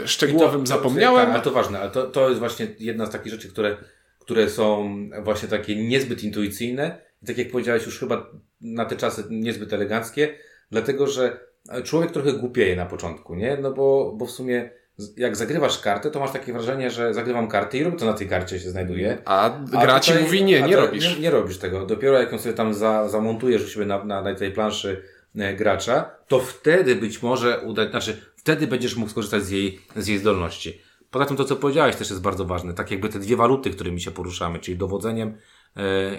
[0.04, 1.26] szczegółowym to- zapomniałem.
[1.26, 3.76] Tak, ale to ważne, ale to, to jest właśnie jedna z takich rzeczy, które,
[4.18, 9.24] które są właśnie takie niezbyt intuicyjne i tak jak powiedziałeś już chyba na te czasy
[9.30, 10.38] niezbyt eleganckie,
[10.70, 11.40] dlatego że
[11.84, 13.56] człowiek trochę głupieje na początku, nie?
[13.56, 14.70] No bo, bo w sumie
[15.16, 18.28] jak zagrywasz kartę, to masz takie wrażenie, że zagrywam kartę i robię to na tej
[18.28, 19.18] karcie się znajduje.
[19.24, 21.14] A gra ci mówi nie, nie robisz.
[21.14, 21.86] Nie, nie robisz tego.
[21.86, 25.02] Dopiero jak ją sobie tam za, zamontujesz u siebie na, na, na tej planszy
[25.36, 30.06] e, gracza, to wtedy być może uda, znaczy wtedy będziesz mógł skorzystać z jej, z
[30.06, 30.80] jej zdolności.
[31.10, 32.74] Poza tym to, co powiedziałeś, też jest bardzo ważne.
[32.74, 35.36] Tak jakby te dwie waluty, którymi się poruszamy, czyli dowodzeniem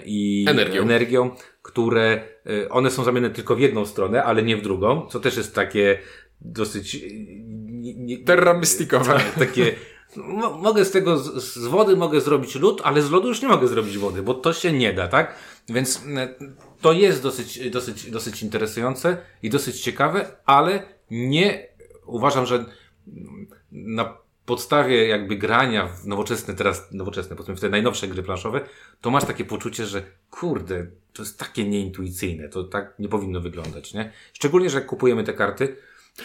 [0.04, 0.82] i Energią.
[0.82, 1.30] energią,
[1.62, 2.22] które
[2.64, 5.54] e, one są zamienne tylko w jedną stronę, ale nie w drugą, co też jest
[5.54, 5.98] takie
[6.40, 9.20] dosyć e, Terra mystikowe.
[9.38, 9.74] takie.
[10.16, 13.48] Mo- mogę z tego, z, z wody mogę zrobić lód, ale z lodu już nie
[13.48, 15.34] mogę zrobić wody, bo to się nie da, tak?
[15.68, 16.34] Więc e,
[16.80, 21.68] to jest dosyć, dosyć, dosyć interesujące i dosyć ciekawe, ale nie
[22.06, 28.08] uważam, że mm, na podstawie jakby grania w nowoczesne, teraz nowoczesne, powiedzmy w te najnowsze
[28.08, 28.60] gry planszowe,
[29.00, 33.94] to masz takie poczucie, że kurde, to jest takie nieintuicyjne, to tak nie powinno wyglądać,
[33.94, 34.12] nie?
[34.32, 35.76] Szczególnie, że jak kupujemy te karty,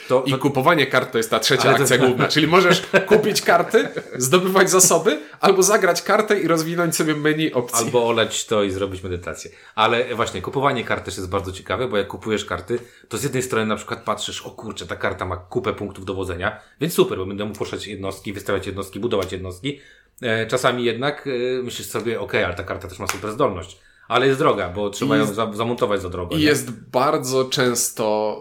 [0.08, 2.27] to, I to kupowanie kart to jest ta trzecia Ale to- akcja główna.
[2.27, 7.86] Czyli możesz kupić karty, zdobywać zasoby, albo zagrać kartę i rozwinąć sobie menu opcji.
[7.86, 9.51] Albo oleć to i zrobić medytację.
[9.75, 12.79] Ale właśnie, kupowanie kart też jest bardzo ciekawe, bo jak kupujesz karty,
[13.10, 16.60] to z jednej strony na przykład patrzysz, o kurczę, ta karta ma kupę punktów dowodzenia,
[16.82, 19.79] więc super, bo będę mógł poruszać jednostki, wystawiać jednostki, budować jednostki.
[20.21, 21.27] E, czasami jednak
[21.60, 23.79] e, myślisz sobie, okej, ale ta karta też ma super zdolność.
[24.08, 26.36] Ale jest droga, bo trzeba ją jest- za, zamontować za drogo.
[26.36, 28.38] I jest bardzo często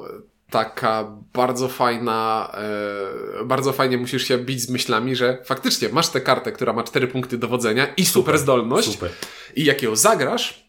[0.52, 2.50] taka bardzo fajna,
[3.40, 6.84] e, bardzo fajnie musisz się bić z myślami, że faktycznie masz tę kartę, która ma
[6.84, 9.10] cztery punkty dowodzenia i super, zdolność Super.
[9.56, 10.68] i jak ją zagrasz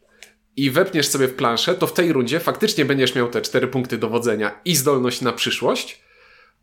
[0.55, 3.97] i wepniesz sobie w planszę, to w tej rundzie faktycznie będziesz miał te cztery punkty
[3.97, 6.01] dowodzenia i zdolność na przyszłość,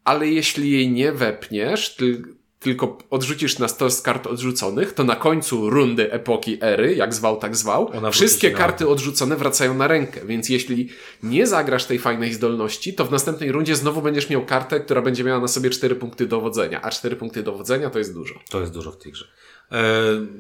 [0.04, 2.22] ale jeśli jej nie wepniesz, ty,
[2.60, 7.56] tylko odrzucisz na stos kart odrzuconych, to na końcu rundy epoki ery, jak zwał, tak
[7.56, 10.20] zwał, Ona wszystkie na- karty odrzucone wracają na rękę.
[10.26, 10.88] Więc jeśli
[11.22, 15.24] nie zagrasz tej fajnej zdolności, to w następnej rundzie znowu będziesz miał kartę, która będzie
[15.24, 16.82] miała na sobie cztery punkty dowodzenia.
[16.82, 18.34] A cztery punkty dowodzenia to jest dużo.
[18.50, 19.24] To jest dużo w tej grze.
[19.72, 19.82] E,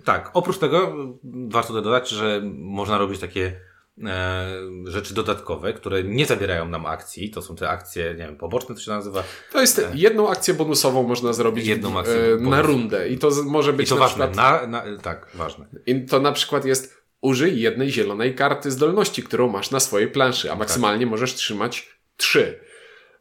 [0.04, 0.96] tak, oprócz tego
[1.48, 3.60] warto dodać, że można robić takie
[4.84, 7.30] rzeczy dodatkowe, które nie zabierają nam akcji.
[7.30, 9.24] To są te akcje, nie wiem, poboczne to się nazywa.
[9.52, 13.08] To jest jedną akcję bonusową można zrobić Jedną w- akcję e, na rundę.
[13.08, 14.28] I to może I być to na ważne.
[14.28, 15.66] przykład Na, na, tak, ważne.
[15.86, 20.52] I to na przykład jest użyj jednej zielonej karty zdolności, którą masz na swojej planszy,
[20.52, 22.60] a maksymalnie możesz trzymać trzy.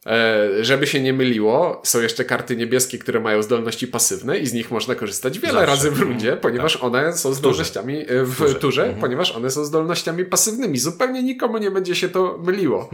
[0.06, 4.54] E, żeby się nie myliło, są jeszcze karty niebieskie, które mają zdolności pasywne i z
[4.54, 5.66] nich można korzystać wiele Zawsze.
[5.68, 6.42] razy w rundzie, Mhm.
[6.42, 8.56] ponieważ one są zdolnościami e, w turze.
[8.56, 9.02] turze, Mhm.
[9.02, 10.78] ponieważ one są zdolnościami pasywnymi.
[10.78, 12.90] Zupełnie nikomu nie będzie się to myliło.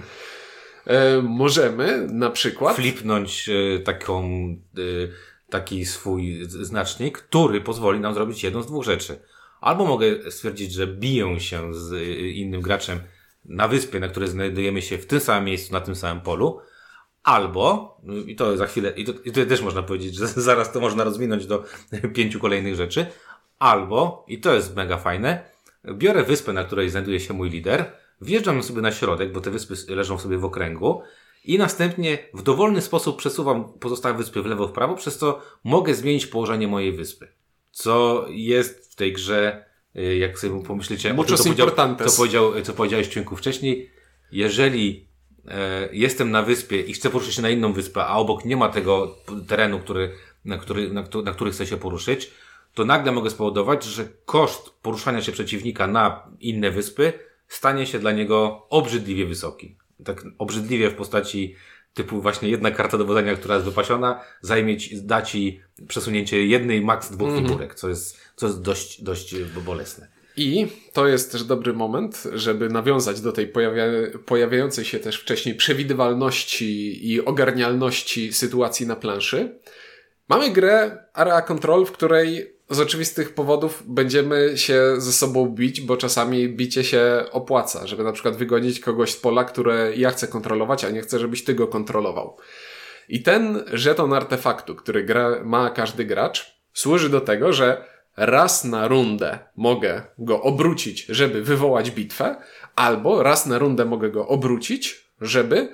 [0.88, 3.50] E, możemy na przykład Flipnąć
[3.84, 4.24] taką,
[5.50, 9.20] taki swój znacznik, który pozwoli nam zrobić jedną z dwóch rzeczy.
[9.62, 11.94] Albo mogę stwierdzić, że biję się z
[12.36, 13.00] innym graczem
[13.46, 16.60] na wyspie, na której znajdujemy się w tym samym miejscu, na tym samym polu,
[17.26, 20.80] albo, i to za chwilę, i to, i to też można powiedzieć, że zaraz to
[20.80, 21.64] można rozwinąć do
[22.16, 23.06] pięciu kolejnych rzeczy,
[23.60, 25.50] Albo, i to jest mega fajne,
[25.94, 29.96] biorę wyspę, na której znajduje się mój lider, wjeżdżam sobie na środek, bo te wyspy
[29.96, 31.02] leżą sobie w okręgu
[31.44, 35.94] i następnie w dowolny sposób przesuwam pozostałe wyspy w lewo, w prawo, przez co mogę
[35.94, 37.28] zmienić położenie mojej wyspy.
[37.72, 41.70] Co jest w tej grze, y, jak sobie pomyślicie, o tym, co, powiedział,
[42.06, 43.92] co, powiedział, co powiedziałeś wcześniej,
[44.32, 45.08] jeżeli
[45.92, 49.18] jestem na wyspie i chcę poruszyć się na inną wyspę, a obok nie ma tego
[49.48, 50.12] terenu, który,
[50.46, 52.32] na, który, na, na który chcę się poruszyć,
[52.74, 57.14] to nagle mogę spowodować, że koszt poruszania się przeciwnika na inne wyspy
[57.48, 59.78] stanie się dla niego obrzydliwie wysoki.
[60.06, 61.56] Tak obrzydliwie w postaci
[61.94, 67.12] typu właśnie jedna karta dowodzenia, która jest wypasiona, zajmie ci, da ci przesunięcie jednej, maks
[67.12, 67.48] dwóch mm -hmm.
[67.48, 70.15] figurek, co jest, co jest dość, dość bolesne.
[70.38, 73.84] I to jest też dobry moment, żeby nawiązać do tej pojawia
[74.26, 79.60] pojawiającej się też wcześniej przewidywalności i ogarnialności sytuacji na planszy.
[80.30, 85.98] Mamy grę Area Control, w której z oczywistych powodów będziemy się ze sobą bić, bo
[85.98, 90.84] czasami bicie się opłaca, żeby na przykład wygonić kogoś z pola, które ja chcę kontrolować,
[90.84, 92.38] a nie chcę, żebyś ty go kontrolował.
[93.10, 98.88] I ten żeton artefaktu, który gra, ma każdy gracz, służy do tego, że raz na
[98.88, 102.36] rundę mogę go obrócić, żeby wywołać bitwę,
[102.76, 105.70] albo raz na rundę mogę go obrócić, żeby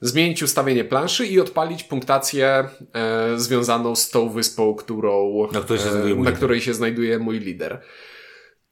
[0.00, 5.90] zmienić ustawienie planszy i odpalić punktację e, związaną z tą wyspą, którą, na, której się,
[5.90, 7.82] e, na której się znajduje mój lider.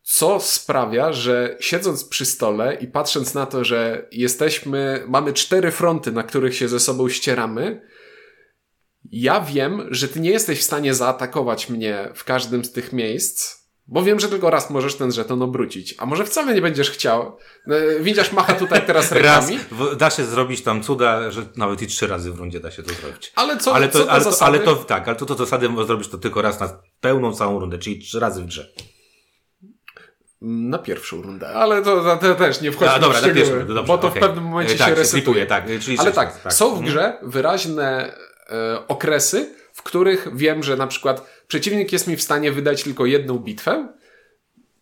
[0.03, 6.13] Co sprawia, że siedząc przy stole i patrząc na to, że jesteśmy, mamy cztery fronty,
[6.13, 7.81] na których się ze sobą ścieramy,
[9.13, 13.65] ja wiem, że ty nie jesteś w stanie zaatakować mnie w każdym z tych miejsc,
[13.87, 15.95] bo wiem, że tylko raz możesz ten żeton obrócić.
[15.99, 17.37] A może wcale nie będziesz chciał.
[17.67, 19.59] E, widzisz, macha tutaj teraz rękami.
[19.81, 22.83] Raz, da się zrobić tam cuda, że nawet i trzy razy w rundzie da się
[22.83, 23.33] to zrobić.
[23.37, 26.09] Ale co, ale to, co ale, to, ale to tak, ale to, to zasady zrobić
[26.09, 28.73] to tylko raz na pełną całą rundę, czyli trzy razy w grze.
[30.41, 33.99] Na pierwszą rundę, ale to, to też nie wchodzi A, dobra, na pierwszą dobrze, bo
[33.99, 34.21] to okay.
[34.21, 35.47] w pewnym momencie tak, się resetuje.
[35.47, 36.87] tak, czyli ale tak, tak, są w mhm.
[36.87, 38.15] grze wyraźne
[38.51, 43.07] e, okresy, w których wiem, że na przykład przeciwnik jest mi w stanie wydać tylko
[43.07, 43.89] jedną bitwę,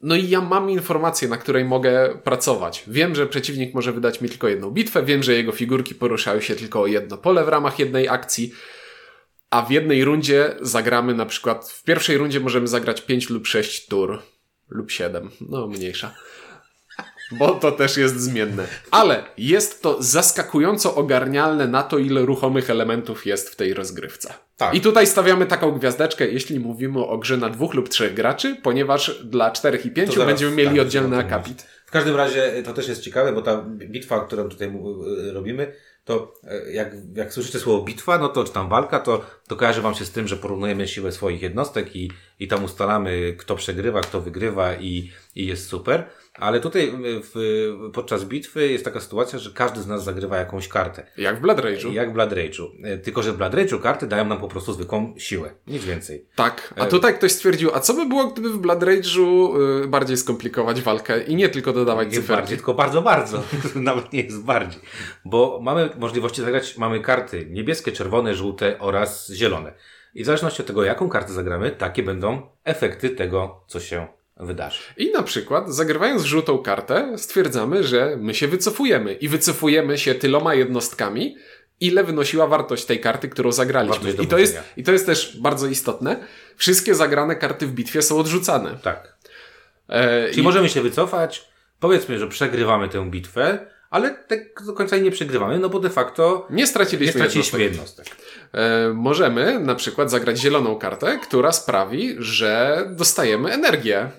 [0.02, 2.84] no i ja mam informację, na której mogę pracować.
[2.86, 6.54] Wiem, że przeciwnik może wydać mi tylko jedną bitwę, wiem, że jego figurki poruszają się
[6.54, 8.52] tylko o jedno pole w ramach jednej akcji,
[9.50, 13.86] a w jednej rundzie zagramy na przykład, w pierwszej rundzie możemy zagrać 5 lub 6
[13.86, 14.22] tur,
[14.68, 16.14] lub 7, no mniejsza
[17.38, 18.66] bo to też jest zmienne.
[18.90, 24.34] Ale jest to zaskakująco ogarnialne na to, ile ruchomych elementów jest w tej rozgrywce.
[24.56, 24.74] Tak.
[24.74, 29.24] I tutaj stawiamy taką gwiazdeczkę, jeśli mówimy o grze na dwóch lub trzech graczy, ponieważ
[29.24, 31.66] dla czterech i pięciu będziemy mieli tak, oddzielny akapit.
[31.86, 34.72] W każdym razie to też jest ciekawe, bo ta bitwa, którą tutaj
[35.32, 35.72] robimy,
[36.04, 39.80] to e, jak, jak słyszycie słowo bitwa, no to czy tam walka, to, to kojarzy
[39.80, 44.00] wam się z tym, że porównujemy siłę swoich jednostek i, i tam ustalamy, kto przegrywa,
[44.00, 46.04] kto wygrywa i, i jest super.
[46.34, 51.06] Ale tutaj w, podczas bitwy jest taka sytuacja, że każdy z nas zagrywa jakąś kartę.
[51.16, 51.92] Jak w Blood Rage'u.
[51.92, 52.66] Jak w Blood Rage'u.
[52.84, 55.54] E, tylko, że w Blood Rage'u karty dają nam po prostu zwykłą siłę.
[55.66, 56.26] Nic więcej.
[56.36, 56.74] Tak.
[56.76, 60.16] A e, tutaj ktoś stwierdził, a co by było, gdyby w Blood Rage'u y, bardziej
[60.16, 62.40] skomplikować walkę i nie tylko dodawać nie cyferki?
[62.40, 63.42] Bardziej, tylko bardzo, bardzo.
[63.74, 64.82] Nawet nie jest bardziej.
[65.24, 69.72] Bo mamy możliwości zagrać, mamy karty niebieskie, czerwone, żółte oraz zielone.
[70.14, 74.06] I w zależności od tego, jaką kartę zagramy, takie będą efekty tego, co się
[74.46, 74.78] wydarzy.
[74.96, 80.54] I na przykład, zagrywając żółtą kartę, stwierdzamy, że my się wycofujemy i wycofujemy się tyloma
[80.54, 81.36] jednostkami,
[81.80, 84.10] ile wynosiła wartość tej karty, którą zagraliśmy.
[84.10, 86.24] I to, jest, I to jest też bardzo istotne.
[86.56, 88.78] Wszystkie zagrane karty w bitwie są odrzucane.
[88.82, 89.16] Tak.
[89.88, 90.42] E, Czyli i...
[90.42, 91.48] możemy się wycofać,
[91.80, 96.46] powiedzmy, że przegrywamy tę bitwę, ale tak do końca nie przegrywamy, no bo de facto
[96.50, 98.06] nie straciliśmy, nie straciliśmy jednostek.
[98.06, 98.34] jednostek.
[98.52, 104.10] E, możemy na przykład zagrać zieloną kartę, która sprawi, że dostajemy energię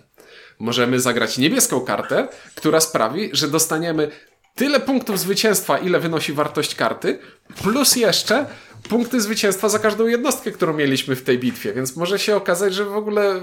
[0.64, 4.12] Możemy zagrać niebieską kartę, która sprawi, że dostaniemy
[4.56, 7.20] tyle punktów zwycięstwa, ile wynosi wartość karty,
[7.64, 8.46] plus jeszcze
[8.90, 11.74] punkty zwycięstwa za każdą jednostkę, którą mieliśmy w tej bitwie.
[11.74, 13.42] Więc może się okazać, że w ogóle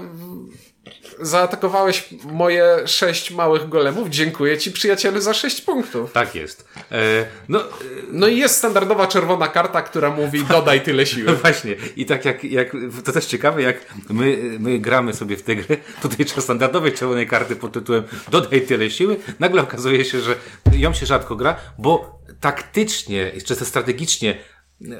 [1.19, 4.09] zaatakowałeś moje sześć małych golemów.
[4.09, 6.11] Dziękuję ci, przyjacielu, za sześć punktów.
[6.11, 6.67] Tak jest.
[6.91, 7.63] E, no,
[8.11, 11.35] no i jest standardowa czerwona karta, która mówi dodaj tyle siły.
[11.43, 11.75] Właśnie.
[11.95, 12.71] I tak jak, jak
[13.05, 17.27] to też ciekawe, jak my, my gramy sobie w tę grę, tutaj trzeba standardowej czerwonej
[17.27, 20.35] karty pod tytułem dodaj tyle siły, nagle okazuje się, że
[20.73, 24.37] ją się rzadko gra, bo taktycznie, czy strategicznie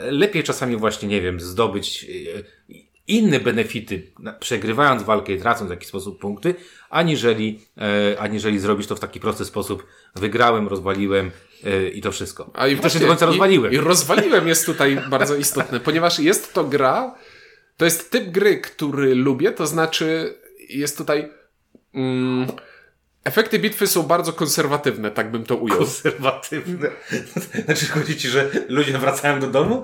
[0.10, 2.44] lepiej czasami właśnie, nie wiem, zdobyć e,
[3.12, 6.56] inne benefity, przegrywając walkę i tracąc w jakiś sposób punkty,
[6.90, 9.86] aniżeli, e, aniżeli zrobić to w taki prosty sposób.
[10.16, 11.32] Wygrałem, rozwaliłem
[11.64, 12.52] e, i to wszystko.
[12.54, 13.72] A i też nie do końca rozwaliłem.
[13.72, 17.16] I, I rozwaliłem jest tutaj bardzo istotne, ponieważ jest to gra,
[17.78, 20.38] to jest typ gry, który lubię, to znaczy
[20.70, 21.30] jest tutaj...
[21.94, 22.48] Mm,
[23.24, 25.78] Efekty bitwy są bardzo konserwatywne, tak bym to ujął.
[25.78, 26.90] Konserwatywne.
[27.66, 29.84] Znaczy chodzi ci, że ludzie wracają do domu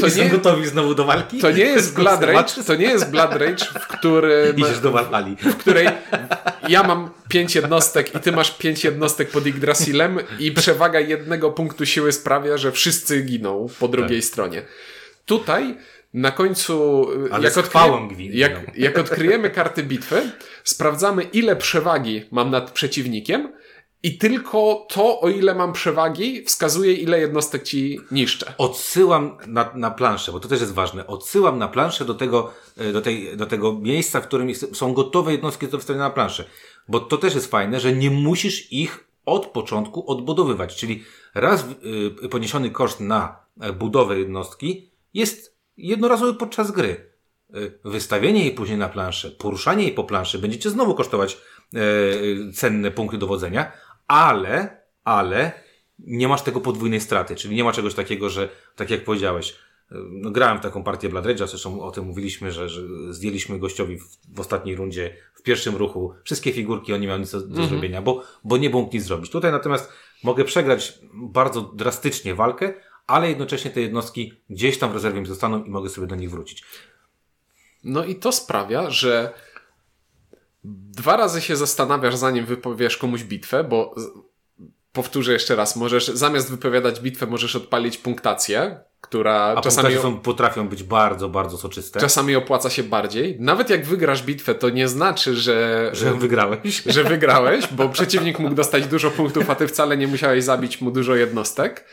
[0.00, 1.38] to i są gotowi znowu do walki?
[1.38, 4.56] To nie jest Blood Rage, to nie jest Blood Rage, w którym...
[4.56, 5.36] Idziesz do Walhali.
[5.36, 5.88] W której
[6.68, 11.86] ja mam pięć jednostek i ty masz pięć jednostek pod Yggdrasilem i przewaga jednego punktu
[11.86, 14.28] siły sprawia, że wszyscy giną po drugiej tak.
[14.28, 14.62] stronie.
[15.26, 15.76] Tutaj
[16.16, 20.30] na końcu, Ale jak, odkryjemy, jak, jak odkryjemy karty bitwy,
[20.64, 23.52] sprawdzamy ile przewagi mam nad przeciwnikiem
[24.02, 28.54] i tylko to, o ile mam przewagi, wskazuje, ile jednostek ci niszczę.
[28.58, 31.06] Odsyłam na, na planszę, bo to też jest ważne.
[31.06, 35.32] Odsyłam na planszę do tego, e, do, tej, do tego miejsca, w którym są gotowe
[35.32, 36.44] jednostki do wstawienia na planszę.
[36.88, 40.76] Bo to też jest fajne, że nie musisz ich od początku odbudowywać.
[40.76, 41.64] Czyli raz
[42.24, 43.36] y, poniesiony koszt na
[43.78, 47.16] budowę jednostki jest jednorazowy podczas gry.
[47.54, 51.38] E, wystawienie jej później na planszę, poruszanie jej po planszy będzie cię znowu kosztować
[51.74, 51.78] e,
[52.52, 53.72] cenne punkty dowodzenia,
[54.06, 55.52] ale, ale
[55.98, 59.94] nie masz tego podwójnej straty, czyli nie ma czegoś takiego, że tak jak powiedziałeś, e,
[60.10, 63.98] no, grałem w taką partię Blood Rage'a, zresztą o tym mówiliśmy, że, że zdjęliśmy gościowi
[63.98, 67.46] w, w, ostatniej rundzie, w pierwszym ruchu, wszystkie figurki, on nie miał nic do, do
[67.46, 67.68] mhm.
[67.68, 69.30] zrobienia, bo, bo nie mógł nic zrobić.
[69.30, 69.92] Tutaj natomiast
[70.24, 72.74] mogę przegrać bardzo drastycznie walkę,
[73.06, 76.30] ale jednocześnie te jednostki gdzieś tam w rezerwie mi zostaną i mogę sobie do nich
[76.30, 76.64] wrócić.
[77.84, 79.32] No i to sprawia, że
[80.64, 83.94] dwa razy się zastanawiasz, zanim wypowiesz komuś bitwę, bo
[84.92, 90.68] powtórzę jeszcze raz, możesz zamiast wypowiadać bitwę, możesz odpalić punktację, która A czasami są, potrafią
[90.68, 92.00] być bardzo, bardzo soczyste.
[92.00, 93.36] Czasami opłaca się bardziej.
[93.40, 95.90] Nawet jak wygrasz bitwę, to nie znaczy, że.
[95.92, 96.82] Że wygrałeś.
[96.86, 100.90] Że wygrałeś, bo przeciwnik mógł dostać dużo punktów, a ty wcale nie musiałeś zabić mu
[100.90, 101.84] dużo jednostek.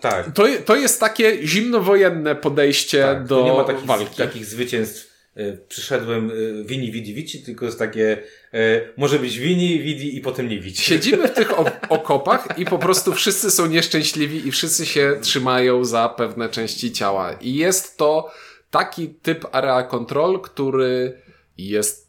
[0.00, 0.32] Tak.
[0.32, 4.16] To, to jest takie zimnowojenne podejście tak, do nie ma takich, walki.
[4.16, 5.16] takich zwycięstw.
[5.36, 8.22] E, przyszedłem e, wini, widi, wici, tylko jest takie
[8.54, 10.82] e, może być wini, widi i potem nie wici.
[10.82, 16.08] Siedzimy w tych okopach i po prostu wszyscy są nieszczęśliwi i wszyscy się trzymają za
[16.08, 17.32] pewne części ciała.
[17.32, 18.32] I jest to
[18.70, 21.22] taki typ area control, który
[21.58, 22.06] jest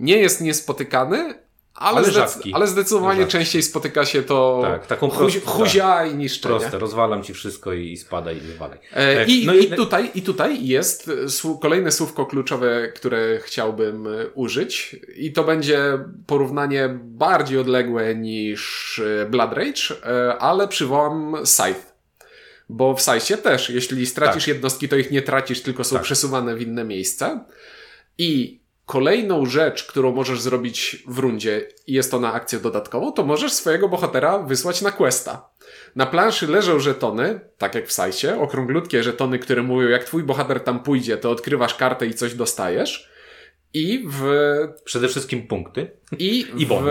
[0.00, 1.34] nie jest niespotykany,
[1.80, 3.32] ale, ale, ale zdecydowanie rzadki.
[3.32, 6.58] częściej spotyka się to tak, taką chuzi, huzia i niszczenie.
[6.58, 8.78] Proste, rozwalam ci wszystko i spadaj i wywalaj.
[8.92, 11.10] E, I, no i, i, tutaj, I tutaj jest
[11.60, 19.26] kolejne słówko kluczowe, które chciałbym e, użyć i to będzie porównanie bardziej odległe niż e,
[19.26, 21.90] Blood Rage, e, ale przywołam Scythe.
[22.68, 24.54] Bo w Scythe też, jeśli stracisz tak.
[24.54, 26.04] jednostki, to ich nie tracisz, tylko są tak.
[26.04, 27.44] przesuwane w inne miejsce.
[28.18, 28.59] I
[28.90, 33.52] kolejną rzecz, którą możesz zrobić w rundzie i jest to na akcję dodatkową, to możesz
[33.52, 35.48] swojego bohatera wysłać na questa.
[35.96, 40.60] Na planszy leżą żetony, tak jak w sajcie, okrąglutkie żetony, które mówią, jak twój bohater
[40.60, 43.10] tam pójdzie, to odkrywasz kartę i coś dostajesz.
[43.74, 44.24] I w...
[44.84, 45.90] Przede wszystkim punkty.
[46.18, 46.82] I, I w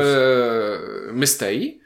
[1.13, 1.81] Mystei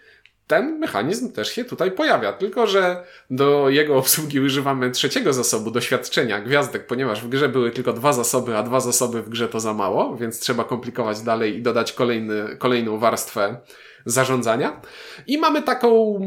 [0.48, 6.42] ten mechanizm też się tutaj pojawia, tylko że do jego obsługi używamy trzeciego zasobu, doświadczenia
[6.42, 9.74] gwiazdek, ponieważ w grze były tylko dwa zasoby, a dwa zasoby w grze to za
[9.74, 13.58] mało, więc trzeba komplikować dalej i dodać kolejny, kolejną warstwę
[14.06, 14.82] zarządzania.
[15.28, 16.20] I mamy taką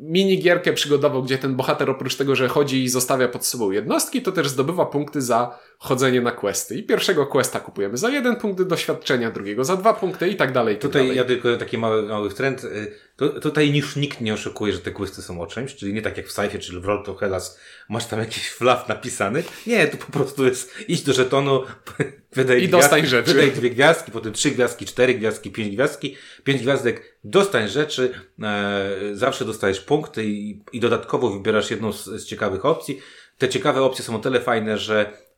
[0.00, 4.32] minigierkę przygodową, gdzie ten bohater oprócz tego, że chodzi i zostawia pod sobą jednostki, to
[4.32, 6.76] też zdobywa punkty za chodzenie na questy.
[6.76, 10.76] I pierwszego questa kupujemy za jeden punkt doświadczenia, drugiego za dwa punkty i tak dalej.
[10.76, 11.16] I tutaj tak dalej.
[11.16, 12.64] ja tylko taki mały, mały trend.
[12.64, 16.16] Y, tutaj już nikt nie oszukuje, że te questy są o czymś, czyli nie tak
[16.16, 19.42] jak w Sci-Fi, czyli w Roll to Hellas masz tam jakiś flaw napisany.
[19.66, 21.62] Nie, to po prostu jest iść do żetonu,
[22.36, 23.34] wydaj, I dostań rzeczy.
[23.34, 28.90] wydaj dwie gwiazdki, potem trzy gwiazdki, cztery gwiazdki, pięć gwiazdki, pięć gwiazdek, dostań rzeczy, e,
[29.12, 33.00] zawsze dostajesz punkty i, i dodatkowo wybierasz jedną z, z ciekawych opcji.
[33.38, 35.29] Te ciekawe opcje są o tyle fajne, że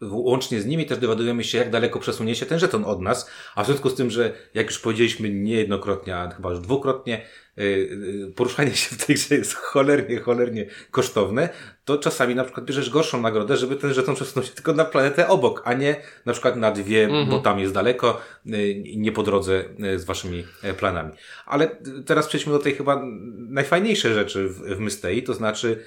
[0.00, 3.64] łącznie z nimi też dowiadujemy się, jak daleko przesunie się ten żeton od nas, a
[3.64, 7.22] w związku z tym, że jak już powiedzieliśmy niejednokrotnie, a chyba już dwukrotnie,
[7.58, 11.48] y, y, poruszanie się w tej grze jest cholernie, cholernie kosztowne,
[11.86, 15.28] to czasami na przykład bierzesz gorszą nagrodę, żeby ten żeton przesunął się tylko na planetę
[15.28, 17.28] obok, a nie na przykład na dwie, mhm.
[17.28, 19.64] bo tam jest daleko, y, nie po drodze
[19.96, 21.12] z waszymi e, planami.
[21.46, 21.76] Ale
[22.06, 23.02] teraz przejdźmy do tej chyba
[23.48, 25.84] najfajniejszej rzeczy w, w Mystei, to znaczy,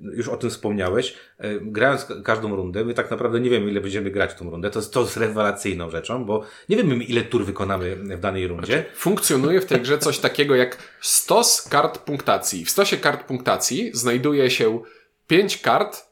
[0.00, 1.16] już o tym wspomniałeś,
[1.60, 4.78] grając każdą rundę, my tak naprawdę nie wiemy, ile będziemy grać w tą rundę, to
[4.78, 8.72] jest, to jest rewelacyjną rzeczą, bo nie wiemy, ile tur wykonamy w danej rundzie.
[8.72, 12.64] Znaczy, funkcjonuje w tej grze coś takiego jak stos kart punktacji.
[12.64, 14.80] W stosie kart punktacji znajduje się
[15.30, 16.06] pięć kart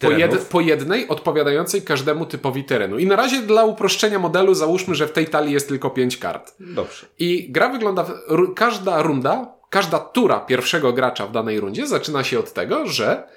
[0.00, 2.98] po, jed, po, jednej odpowiadającej każdemu typowi terenu.
[2.98, 6.54] I na razie dla uproszczenia modelu załóżmy, że w tej talii jest tylko pięć kart.
[6.60, 7.06] Dobrze.
[7.18, 8.06] I gra wygląda,
[8.56, 13.28] każda runda, każda tura pierwszego gracza w danej rundzie zaczyna się od tego, że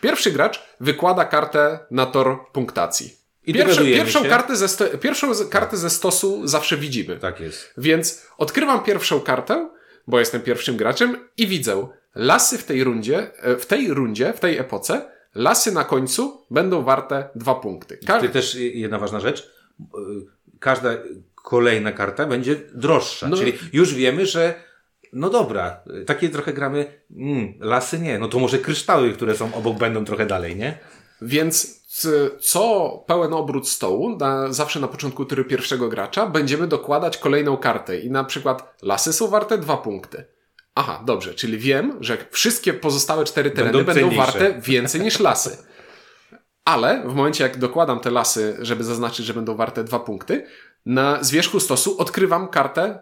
[0.00, 3.12] pierwszy gracz wykłada kartę na tor punktacji.
[3.46, 4.28] I Pierwsze, pierwszą się.
[4.28, 7.16] kartę, ze sto, pierwszą z- kartę ze stosu zawsze widzimy.
[7.16, 7.72] Tak jest.
[7.78, 9.68] Więc odkrywam pierwszą kartę,
[10.06, 14.40] bo jestem pierwszym graczem i widzę lasy w tej rundzie, e, w tej rundzie, w
[14.40, 17.96] tej epoce, lasy na końcu będą warte dwa punkty.
[18.06, 19.52] Ka- Tutaj też jedna ważna rzecz.
[19.80, 20.26] Y,
[20.60, 20.90] Każda
[21.34, 23.28] kolejna karta będzie droższa.
[23.28, 23.36] No.
[23.36, 24.54] Czyli już wiemy, że
[25.12, 29.54] no dobra, y, takie trochę gramy, mm, lasy nie, no to może kryształy, które są
[29.54, 30.78] obok będą trochę dalej, nie?
[31.22, 31.86] Więc
[32.40, 37.98] co pełen obrót stołu, na, zawsze na początku tury pierwszego gracza, będziemy dokładać kolejną kartę
[38.00, 40.24] i na przykład lasy są warte dwa punkty.
[40.78, 45.56] Aha, dobrze, czyli wiem, że wszystkie pozostałe cztery tereny Będą będą, warte więcej niż lasy.
[46.64, 50.46] Ale w momencie, jak dokładam te lasy, żeby zaznaczyć, że będą warte dwa punkty,
[50.86, 52.98] na zwierzchu stosu odkrywam kartę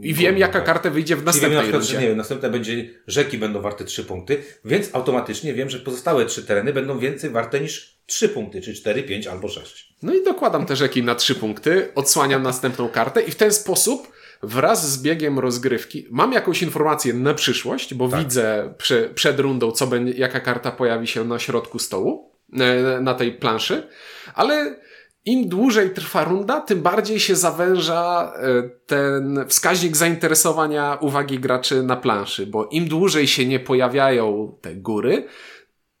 [0.00, 0.64] i wiem, jaka tak.
[0.64, 3.60] karta wyjdzie w Czyli wiem na następnej przykład, że nie wiem, następna będzie, rzeki będą
[3.60, 8.28] warte 3 punkty, więc automatycznie wiem, że pozostałe trzy tereny będą więcej warte niż 3
[8.28, 9.94] punkty, czy 4, 5 albo 6.
[10.02, 14.11] No i dokładam te rzeki na trzy punkty, odsłaniam następną kartę i w ten sposób
[14.42, 19.86] wraz z biegiem rozgrywki mam jakąś informację na przyszłość, bo widzę prze, przed rundą, co
[19.86, 23.88] będzie, jaka karta pojawi się na środku stołu, e, na tej planszy,
[24.34, 24.76] ale
[25.24, 31.96] im dłużej trwa runda, tym bardziej się zawęża e, ten wskaźnik zainteresowania uwagi graczy na
[31.96, 35.26] planszy, bo im dłużej się nie pojawiają te góry,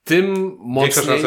[0.04, 1.22] tym mocniej,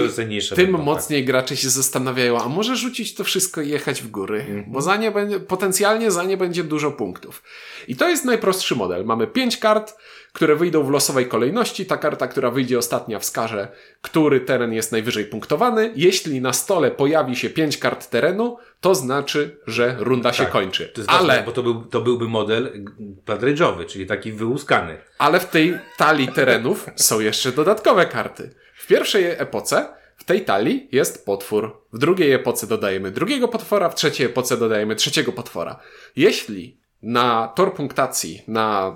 [0.55, 0.85] tym będą, tak.
[0.85, 4.65] mocniej gracze się zastanawiają, a może rzucić to wszystko i jechać w góry, Mhm.
[4.67, 7.43] bo za nie będzie, potencjalnie za nie będzie dużo punktów.
[7.87, 9.05] I to jest najprostszy model.
[9.05, 9.95] Mamy pięć kart,
[10.35, 11.85] które wyjdą w losowej kolejności.
[11.85, 13.67] Ta karta, która wyjdzie ostatnia, wskaże,
[14.01, 15.91] który teren jest najwyżej punktowany.
[15.95, 20.51] Jeśli na stole pojawi się pięć kart terenu, to znaczy, że runda się Tak.
[20.51, 20.85] kończy.
[20.87, 22.85] To jest ważne, Ale bo to, był, to byłby model
[23.25, 24.97] pladrage'owy, czyli taki wyłuskany.
[25.17, 28.55] Ale w tej talii terenów są jeszcze dodatkowe karty.
[28.75, 31.81] W pierwszej epoce w tej talii jest potwór.
[31.93, 35.79] W drugiej epoce dodajemy drugiego potwora, w trzeciej epoce dodajemy trzeciego potwora.
[36.15, 38.95] Jeśli na tor punktacji, na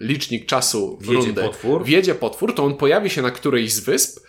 [0.00, 1.84] licznik czasu w Wjedzie rundę potwór.
[1.84, 4.20] wjedzie potwór, to on pojawi się na którejś z wysp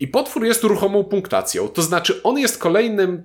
[0.00, 1.68] i potwór jest ruchomą punktacją.
[1.68, 3.22] To znaczy on jest kolejnym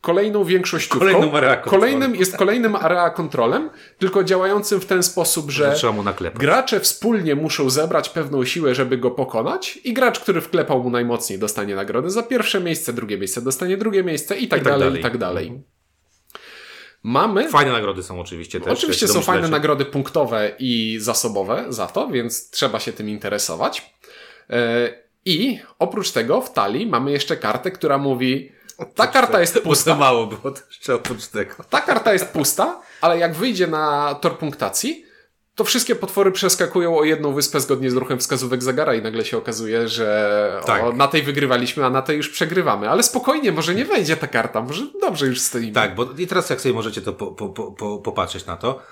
[0.00, 0.98] kolejną większościówką.
[0.98, 1.56] Kolejną area.
[1.56, 5.64] Kolejnym jest kolejnym area kontrolem, tylko działającym w ten sposób, że.
[6.38, 11.38] Gracze wspólnie muszą zebrać pewną siłę, żeby go pokonać i gracz, który wklepał mu najmocniej
[11.38, 14.88] dostanie nagrodę za pierwsze miejsce, drugie miejsce dostanie drugie miejsce i tak, I tak dalej,
[14.88, 15.00] dalej.
[15.00, 15.62] i tak dalej.
[17.02, 17.48] Mamy...
[17.48, 18.72] Fajne nagrody są oczywiście też.
[18.72, 23.94] Oczywiście są fajne nagrody punktowe i zasobowe za to, więc trzeba się tym interesować.
[24.50, 24.88] E,
[25.24, 28.52] I oprócz tego w talii mamy jeszcze kartę, która mówi
[28.94, 29.90] ta karta jest Bo pusta.
[29.90, 31.54] to mało było jeszcze oprócz tego.
[31.70, 35.04] Ta karta jest pusta, ale jak wyjdzie na tor punktacji,
[35.60, 39.36] to wszystkie potwory przeskakują o jedną wyspę zgodnie z ruchem wskazówek zegara i nagle się
[39.38, 40.84] okazuje, że Tak.
[40.84, 42.90] o, na tej wygrywaliśmy, a na tej już przegrywamy.
[42.90, 45.72] Ale spokojnie, może nie wejdzie ta karta, może dobrze już stoimy.
[45.72, 48.82] Tak, bo i teraz jak sobie możecie to po, po, po, po, popatrzeć na to,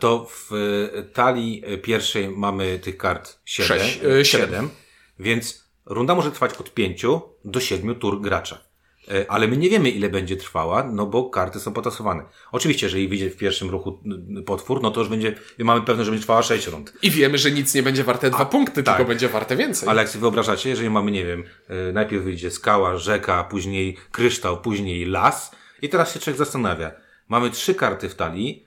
[0.00, 4.50] to w e, talii pierwszej mamy tych kart 7, Sześć, e, siedem.
[4.50, 4.70] 7
[5.18, 7.04] więc runda może trwać od 5
[7.44, 8.69] do 7 tur gracza.
[9.10, 12.22] E, Ale my nie wiemy, ile będzie trwała, no bo karty są potasowane.
[12.52, 14.02] Oczywiście, jeżeli wyjdzie w pierwszym ruchu
[14.46, 16.92] potwór, no to już będzie, mamy pewność, że będzie trwała 6 rund.
[17.02, 18.96] I wiemy, że nic nie będzie warte dwa punkty, tak.
[18.96, 19.88] tylko będzie warte więcej.
[19.88, 24.60] Ale jak sobie wyobrażacie, jeżeli mamy, nie wiem, e, najpierw wyjdzie skała, rzeka, później kryształ,
[24.60, 25.50] później las
[25.82, 26.92] i teraz się człowiek zastanawia.
[27.28, 28.66] Mamy trzy karty w talii,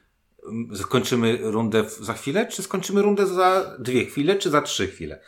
[0.75, 5.19] skończymy rundę za chwilę, czy skończymy rundę za dwie chwile, czy za trzy chwile?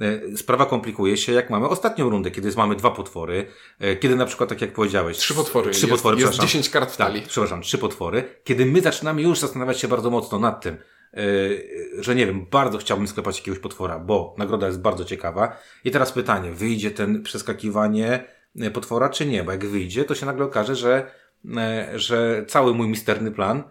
[0.00, 3.46] E, Sprawa komplikuje się, jak mamy ostatnią rundę, kiedy mamy dwa potwory,
[3.78, 5.16] e, kiedy na przykład, tak jak powiedziałeś...
[5.16, 5.70] Trzy potwory.
[5.70, 6.48] Trzy jest, potwory, jest przepraszam.
[6.48, 7.20] 10 kart w talii.
[7.20, 8.24] Tak, przepraszam, trzy potwory.
[8.44, 10.76] Kiedy my zaczynamy już zastanawiać się bardzo mocno nad tym,
[11.12, 11.22] yy,
[11.98, 15.56] że nie wiem, bardzo chciałbym sklepać jakiegoś potwora, bo nagroda jest bardzo ciekawa.
[15.84, 18.24] I teraz pytanie, wyjdzie ten przeskakiwanie
[18.72, 19.44] potwora, czy nie?
[19.44, 21.10] Bo jak wyjdzie, to się nagle okaże, że,
[21.94, 23.62] że cały mój misterny plan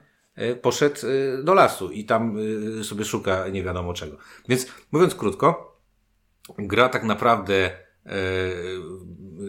[0.62, 0.96] poszedł
[1.44, 2.38] do lasu i tam
[2.84, 4.18] sobie szuka nie wiadomo czego.
[4.50, 5.77] Więc mówiąc krótko,
[6.58, 7.72] gra tak naprawdę,
[8.06, 8.12] yy,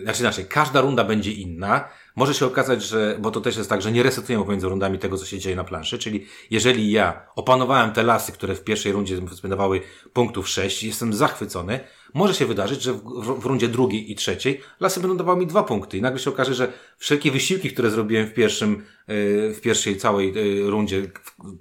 [0.02, 1.88] znaczy inaczej, każda runda będzie inna.
[2.16, 5.16] Może się okazać, że, bo to też jest tak, że nie resetujemy pomiędzy rundami tego,
[5.16, 9.20] co się dzieje na planszy, czyli jeżeli ja opanowałem te lasy, które w pierwszej rundzie
[9.36, 9.80] spendowały
[10.12, 11.80] punktów 6, jestem zachwycony,
[12.14, 13.00] może się wydarzyć, że w,
[13.40, 16.54] w, rundzie drugiej i trzeciej lasy będą dawały mi dwa punkty i nagle się okaże,
[16.54, 21.02] że wszelkie wysiłki, które zrobiłem w pierwszym, yy, w pierwszej całej yy, rundzie,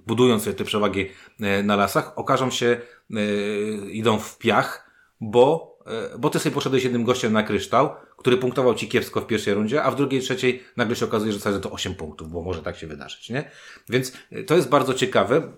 [0.06, 1.06] budując sobie te przewagi
[1.64, 2.80] na lasach, okażą się,
[3.90, 4.87] idą w piach,
[5.20, 9.26] bo, e, bo ty sobie poszedłeś jednym gościem na kryształ, który punktował ci kiepsko w
[9.26, 12.42] pierwszej rundzie, a w drugiej, trzeciej nagle się okazuje, że wcale to 8 punktów, bo
[12.42, 13.50] może tak się wydarzyć, nie?
[13.88, 15.52] Więc e, to jest bardzo ciekawe,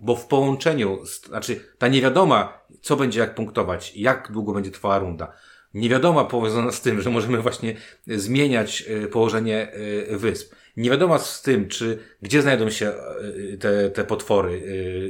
[0.00, 5.32] bo w połączeniu, znaczy ta niewiadoma, co będzie jak punktować, jak długo będzie trwała runda,
[5.74, 7.76] niewiadoma powiązana z tym, że możemy właśnie
[8.06, 9.72] zmieniać e, położenie
[10.12, 10.18] e,
[10.78, 14.58] wysp, niewiadoma z tym, czy gdzie znajdą się e, te, te potwory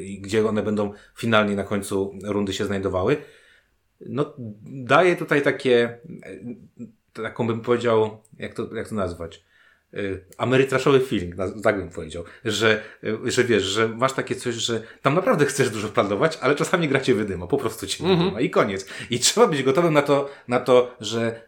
[0.02, 3.16] i gdzie one będą finalnie na końcu rundy się znajdowały,
[4.00, 4.34] no
[4.66, 5.98] daje tutaj takie,
[7.12, 9.44] taką bym powiedział, jak to, jak to nazwać,
[10.38, 12.82] amerytraszowy feeling, tak bym powiedział, że,
[13.24, 17.00] że wiesz, że masz takie coś, że tam naprawdę chcesz dużo planować, ale czasami gra
[17.00, 18.18] cię wydyma, po prostu cię mm -hmm.
[18.18, 18.86] wydyma i koniec.
[19.10, 21.42] I trzeba być gotowym na to, na to, że,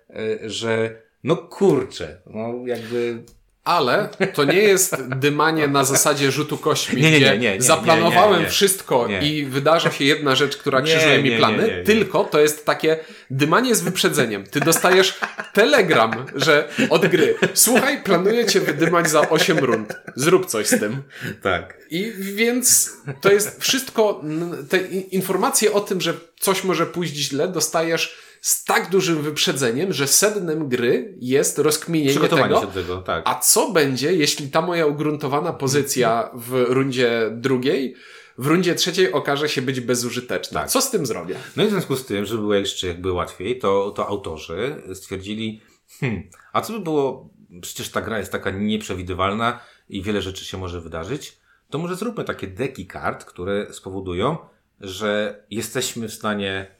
[0.44, 3.24] że no kurczę, no jakby
[3.64, 8.48] ale to nie jest dymanie na zasadzie rzutu kośćmi, nie, nie, nie, nie, nie zaplanowałem
[8.48, 12.96] wszystko i wydarza się jedna rzecz, która krzyżuje mi plany, tylko to jest takie
[13.30, 14.44] dymanie z wyprzedzeniem.
[14.44, 15.18] Ty dostajesz
[15.52, 20.00] telegram, że od gry, słuchaj, planuję cię wydymać za 8 rund.
[20.16, 21.02] Zrób coś z tym.
[21.42, 21.78] Tak.
[21.90, 24.22] I więc to jest wszystko,
[24.68, 24.78] te
[25.10, 30.68] informacje o tym, że coś może pójść źle, dostajesz z tak dużym wyprzedzeniem, że sednem
[30.68, 33.22] gry jest rozkminienie tego, tego tak.
[33.26, 37.96] a co będzie, jeśli ta moja ugruntowana pozycja w rundzie drugiej
[38.40, 40.60] w rundzie trzeciej okaże się być bezużyteczna.
[40.60, 40.70] Tak.
[40.70, 41.36] Co z tym zrobię?
[41.56, 45.60] No i w związku z tym, żeby było jeszcze jakby łatwiej, to, to autorzy stwierdzili,
[46.00, 46.22] hmm,
[46.52, 47.30] a co by było,
[47.62, 51.38] przecież ta gra jest taka nieprzewidywalna i wiele rzeczy się może wydarzyć,
[51.70, 54.36] to może zróbmy takie deki kart, które spowodują,
[54.80, 56.79] że jesteśmy w stanie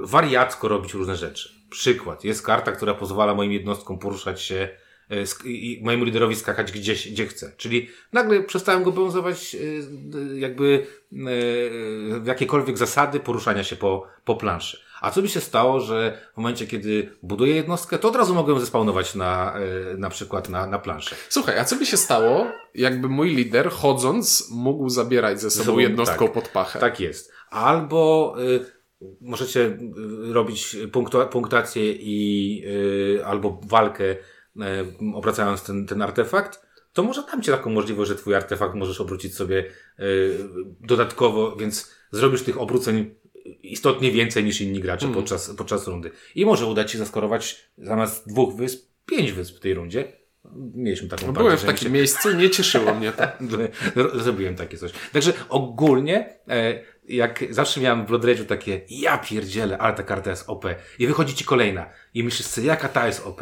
[0.00, 1.58] wariacko robić różne rzeczy.
[1.70, 2.24] Przykład.
[2.24, 4.68] Jest karta, która pozwala moim jednostkom poruszać się
[5.10, 7.52] e, i mojemu liderowi skakać gdzieś, gdzie chce.
[7.56, 11.16] Czyli nagle przestałem go obowiązywać e, jakby e,
[12.20, 14.80] w jakiekolwiek zasady poruszania się po, po planszy.
[15.00, 18.60] A co by się stało, że w momencie, kiedy buduję jednostkę, to od razu mogę
[18.60, 19.54] zespawnować na,
[19.98, 21.16] na przykład na, na planszę.
[21.28, 25.66] Słuchaj, a co by się stało, jakby mój lider chodząc mógł zabierać ze sobą, ze
[25.66, 26.78] sobą jednostką tak, pod pachę?
[26.78, 27.32] Tak jest.
[27.50, 28.34] Albo
[29.20, 30.76] możecie y, robić
[31.30, 34.64] punktację i yy, albo walkę yy,
[35.14, 39.34] obracając ten, ten artefakt, to może dam Ci taką możliwość, że Twój artefakt możesz obrócić
[39.34, 39.64] sobie
[39.98, 40.38] yy,
[40.80, 43.14] dodatkowo, więc zrobisz tych obróceń
[43.62, 45.14] istotnie więcej niż inni gracze mm.
[45.16, 46.10] podczas, podczas rundy.
[46.34, 50.12] I może uda Ci zaskorować zamiast dwóch wysp, pięć wysp w tej rundzie.
[50.74, 51.90] Mieliśmy taką no Byłem w takim się...
[51.90, 53.24] miejscu, nie cieszyło mnie to.
[54.22, 54.92] Zrobiłem takie coś.
[55.12, 60.30] Także ogólnie e, jak zawsze miałem w Blood Rage'u takie, ja pierdzielę, ale ta karta
[60.30, 60.64] jest OP.
[60.98, 61.90] I wychodzi ci kolejna.
[62.14, 63.40] I myślisz sobie, jaka ta jest OP.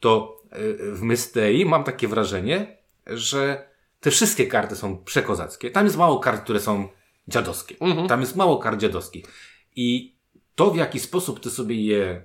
[0.00, 3.68] To y, w Mystei mam takie wrażenie, że
[4.00, 5.70] te wszystkie karty są przekozackie.
[5.70, 6.88] Tam jest mało kart, które są
[7.28, 7.74] dziadowskie.
[7.80, 8.08] Mhm.
[8.08, 9.24] Tam jest mało kart dziadowskich.
[9.76, 10.16] I
[10.54, 12.22] to, w jaki sposób ty sobie je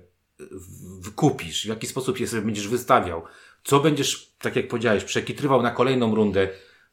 [1.00, 3.22] wykupisz, w jaki sposób je sobie będziesz wystawiał,
[3.64, 6.48] co będziesz, tak jak powiedziałeś, przekitrywał na kolejną rundę,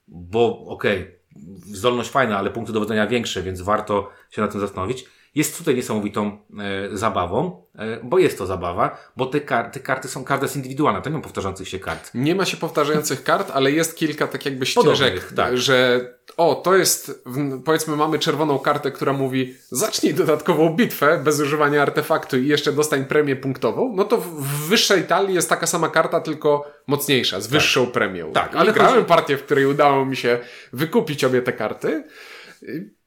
[0.08, 1.21] bo okej, okay,
[1.66, 5.06] zdolność fajna, ale punkty dowodzenia większe, więc warto się na tym zastanowić.
[5.36, 10.08] Jest tutaj niesamowitą e, zabawą, e, bo jest to zabawa, bo te, kar te karty
[10.08, 12.12] są, karta jest indywidualna, to nie ma powtarzających się kart.
[12.14, 15.58] Nie ma się powtarzających kart, ale jest kilka tak jakby ścieżek, tak.
[15.58, 16.08] że
[16.38, 17.24] o, to jest,
[17.66, 23.06] powiedzmy mamy czerwoną kartę, która mówi zacznij dodatkową bitwę bez używania artefaktu i jeszcze dostań
[23.06, 27.52] premię punktową, no to w wyższej talii jest taka sama karta, tylko mocniejsza, z tak.
[27.52, 28.32] wyższą premią.
[28.32, 29.08] Tak, ale grałem chodzi...
[29.08, 30.40] partię, w której udało mi się
[30.74, 32.04] wykupić obie te karty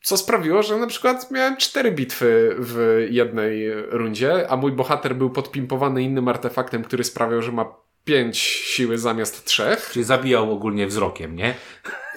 [0.02, 5.30] co sprawiło, że na przykład miałem cztery bitwy w jednej rundzie, a mój bohater był
[5.30, 9.90] podpimpowany innym artefaktem, który sprawiał, że ma pięć siły zamiast trzech.
[9.92, 11.54] Czyli zabijał ogólnie wzrokiem, nie?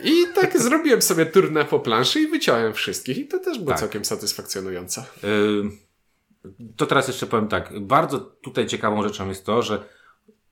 [0.04, 3.80] I tak zrobiłem sobie turnę po planszy i wyciąłem wszystkich i to też było tak.
[3.80, 5.04] całkiem satysfakcjonujące.
[5.24, 7.80] Yy, to teraz jeszcze powiem tak.
[7.80, 9.84] Bardzo tutaj ciekawą rzeczą jest to, że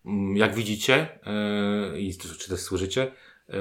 [0.06, 1.20] mm, jak widzicie
[1.94, 3.12] yy, i czy też słyszycie,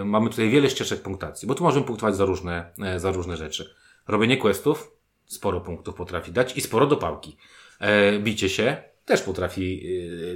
[0.04, 3.74] mamy tutaj wiele ścieżek punktacji, bo tu możemy punktować za różne, e, za różne rzeczy.
[4.08, 4.90] Robienie questów
[5.26, 7.36] sporo punktów potrafi dać i sporo dopałki.
[7.80, 9.82] E, bicie się też potrafi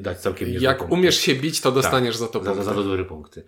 [0.01, 0.94] dać całkiem niezłe Jak punkty.
[0.94, 2.55] umiesz się bić, to dostaniesz tak, za to punkty.
[2.57, 3.46] Za, za, za dobre punkty.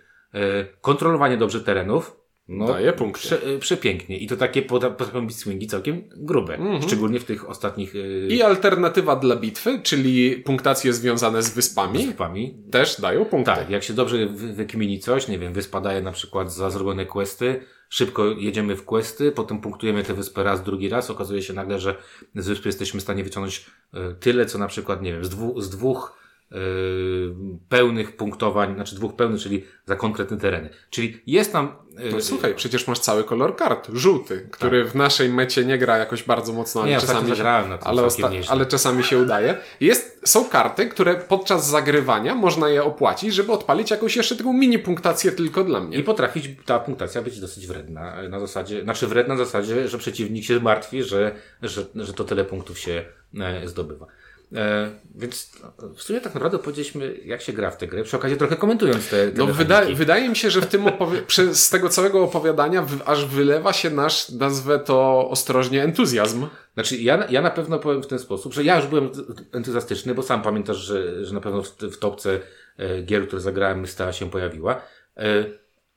[0.81, 2.17] kontrolowanie dobrze terenów
[2.51, 3.21] no, Daje punkty.
[3.21, 4.19] Prze, y, przepięknie.
[4.19, 6.55] I to takie potrafią być swingi całkiem grube.
[6.55, 6.87] Mm -hmm.
[6.87, 7.95] Szczególnie w tych ostatnich...
[7.95, 8.29] Yy...
[8.31, 12.03] I alternatywa dla bitwy, czyli punktacje związane z wyspami.
[12.03, 12.55] Z wyspami.
[12.71, 13.53] Też dają punkty.
[13.53, 17.61] Tak, jak się dobrze wykmini coś, nie wiem, wyspa daje na przykład za zrobione questy,
[17.89, 21.95] szybko jedziemy w questy, potem punktujemy tę wyspę raz, drugi raz, okazuje się nagle, że
[22.35, 25.61] z wyspy jesteśmy w stanie wyciągnąć y, tyle, co na przykład, nie wiem, z, dwu,
[25.61, 26.21] z dwóch
[26.51, 27.37] Yy,
[27.69, 30.71] pełnych punktowań, znaczy dwóch pełnych, czyli za konkretne tereny.
[30.91, 31.73] Czyli jest tam...
[32.13, 34.93] No słuchaj, przecież masz cały kolor kart, żółty, który tak.
[34.93, 38.03] w naszej mecie nie gra jakoś bardzo mocno, ale nie, czasami, zagrałem na tym ale,
[38.49, 39.57] ale czasami się udaje.
[39.81, 44.79] Jest, są karty, które podczas zagrywania można je opłacić, żeby odpalić jakąś jeszcze taką mini
[44.79, 45.99] punktację tylko dla mnie.
[45.99, 48.29] I potrafić ta punktacja być dosyć wredna.
[48.29, 52.45] Na zasadzie, znaczy wredna na zasadzie, że przeciwnik się martwi, że, że, że to tyle
[52.45, 53.05] punktów się
[53.41, 54.07] e, zdobywa.
[54.55, 55.53] E, więc
[55.97, 59.09] w sumie tak naprawdę powiedzieliśmy, jak się gra w tę grę, przy okazji trochę komentując
[59.09, 62.87] te, te No wyda wydaje mi się, że w tym opowi- z tego całego opowiadania
[63.07, 66.47] aż wylewa się nasz, nazwę to ostrożnie, entuzjazm.
[66.75, 69.11] Znaczy, ja, ja na pewno powiem w ten sposób, że ja już byłem
[69.53, 72.41] entuzjastyczny, bo sam pamiętasz, że, że na pewno w, w topce
[72.79, 74.83] e, gier, które zagrałem, stała się pojawiła.
[75.17, 75.45] E,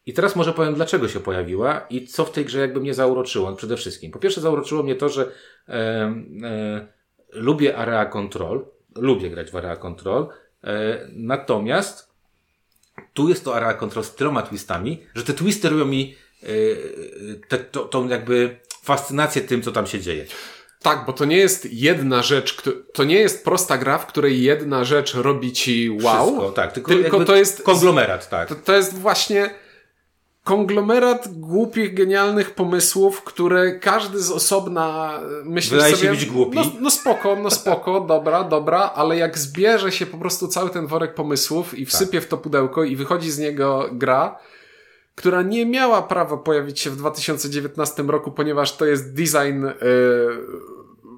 [0.05, 3.55] I teraz może powiem, dlaczego się pojawiła i co w tej grze jakby mnie zauroczyło
[3.55, 4.11] przede wszystkim.
[4.11, 5.31] Po pierwsze, zauroczyło mnie to, że
[5.69, 6.93] e,
[7.33, 8.65] lubię area control,
[8.95, 10.27] lubię grać w area control,
[10.63, 12.13] e, natomiast
[13.13, 16.47] tu jest to area control z tyloma twistami, że te twisty robią mi e,
[17.47, 20.25] te, to, tą jakby fascynację tym, co tam się dzieje.
[20.81, 22.57] Tak, bo to nie jest jedna rzecz,
[22.93, 26.25] to nie jest prosta gra, w której jedna rzecz robi ci wow.
[26.25, 28.49] Wszystko, tak, tylko, tylko to jest konglomerat, tak.
[28.49, 29.49] To, to jest właśnie
[30.43, 36.09] konglomerat głupich, genialnych pomysłów, które każdy z osobna e, myśli Wydaje się sobie...
[36.11, 36.57] być głupi.
[36.57, 40.87] No, no spoko, no spoko, dobra, dobra, ale jak zbierze się po prostu cały ten
[40.87, 44.39] worek pomysłów i wsypie w to pudełko i wychodzi z niego gra,
[45.15, 49.73] która nie miała prawa pojawić się w 2019 roku, ponieważ to jest design e,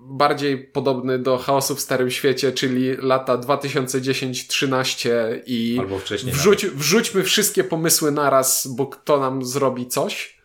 [0.08, 5.10] bardziej podobny do chaosu w Starym Świecie, czyli lata 2010-13
[5.46, 10.36] i Albo wcześniej wrzuć, wrzućmy wszystkie pomysły naraz, bo kto nam zrobi coś.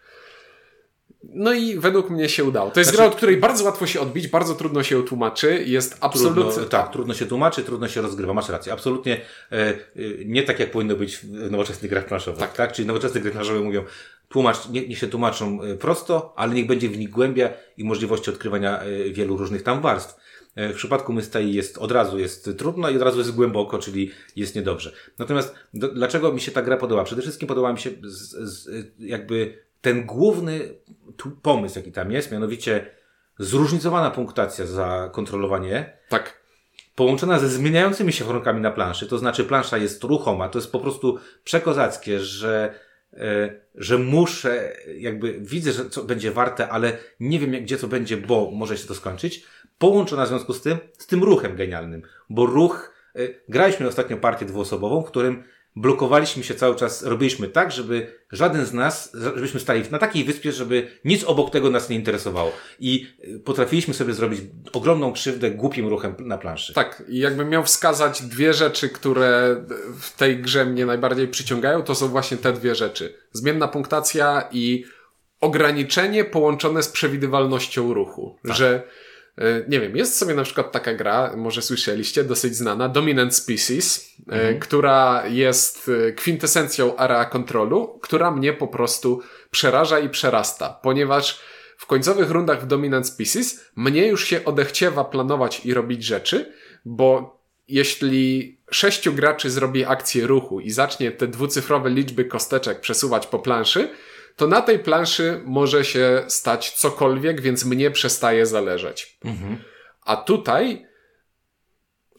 [1.23, 2.71] No i według mnie się udało.
[2.71, 5.97] To jest Znaczy- gra, od której bardzo łatwo się odbić, bardzo trudno się tłumaczy, jest
[6.01, 6.65] absolutnie...
[6.65, 8.35] Tak, trudno się tłumaczy, trudno się rozgrywa.
[8.35, 8.73] Masz rację.
[8.73, 9.21] Absolutnie
[9.53, 9.75] e, e,
[10.25, 12.41] nie tak, jak powinno być w nowoczesnych grach planszowych.
[12.41, 12.53] Tak.
[12.53, 12.73] tak?
[12.73, 13.85] Czyli nowoczesne gry planszowe mówią,
[14.31, 18.31] tłumacz, nie, niech się tłumaczą e, prosto, ale niech będzie w nich głębia i możliwości
[18.31, 20.21] odkrywania e, wielu różnych tam warstw.
[20.55, 24.11] E, W przypadku Mystei jest od razu jest trudno i od razu jest głęboko, czyli
[24.37, 24.93] jest niedobrze.
[25.19, 27.05] Natomiast do, dlaczego mi się ta gra podoba?
[27.05, 30.75] Przede wszystkim podoba mi się z, z, jakby ten główny
[31.43, 32.87] pomysł, jaki tam jest, mianowicie
[33.39, 36.41] zróżnicowana punktacja za kontrolowanie Tak.
[36.95, 40.81] połączona ze zmieniającymi się warunkami na planszy, to znaczy plansza jest ruchoma, to jest po
[40.81, 42.75] prostu przekozackie, że,
[43.75, 48.51] że muszę, jakby widzę, że co będzie warte, ale nie wiem gdzie to będzie, bo
[48.51, 49.45] może się to skończyć.
[49.79, 54.47] Połączona w związku z tym, z tym ruchem genialnym, bo ruch, e, graliśmy ostatnio partię
[54.47, 55.45] dwuosobową, w którym
[55.77, 60.53] blokowaliśmy się cały czas, robiliśmy tak, żeby żaden z nas, żebyśmy stali na takiej wyspie,
[60.53, 62.53] żeby nic obok tego nas nie interesowało.
[62.81, 64.41] I e, potrafiliśmy sobie zrobić
[64.73, 66.75] ogromną krzywdę głupim ruchem na planszy.
[66.75, 69.57] Tak, i jakbym miał wskazać dwie rzeczy, które
[70.01, 73.15] w tej grze mnie najbardziej przyciągają, to są właśnie te dwie rzeczy.
[73.33, 74.85] Zmienna punktacja i
[75.41, 78.39] ograniczenie połączone z przewidywalnością ruchu.
[78.45, 78.83] Że, e,
[79.69, 84.55] nie wiem, jest sobie na przykład taka gra, może słyszeliście, dosyć znana, Dominant Species, e,
[84.55, 91.41] która jest e, kwintesencją area kontrolu, która mnie po prostu przeraża i przerasta, ponieważ
[91.77, 96.53] w końcowych rundach w Dominant Species mnie już się odechciewa planować i robić rzeczy,
[96.85, 103.39] bo jeśli sześciu graczy zrobi akcję ruchu i zacznie te dwucyfrowe liczby kosteczek przesuwać po
[103.39, 103.89] planszy,
[104.37, 109.19] to na tej planszy może się stać cokolwiek, więc mnie przestaje zależeć.
[110.03, 110.91] A tutaj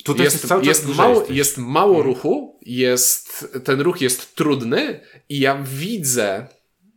[0.04, 5.00] Tutaj jest, jest, dłużej mało, jest mało ruchu, jest, ten ruch jest trudny
[5.30, 6.48] i ja widzę,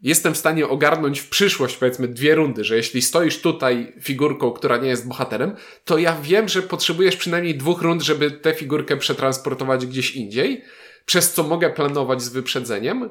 [0.03, 4.77] jestem w stanie ogarnąć w przyszłość, powiedzmy, dwie rundy, że jeśli stoisz tutaj figurką, która
[4.77, 9.87] nie jest bohaterem, to ja wiem, że potrzebujesz przynajmniej dwóch rund, żeby tę figurkę przetransportować
[9.87, 10.65] gdzieś indziej,
[11.07, 13.11] przez co mogę planować z wyprzedzeniem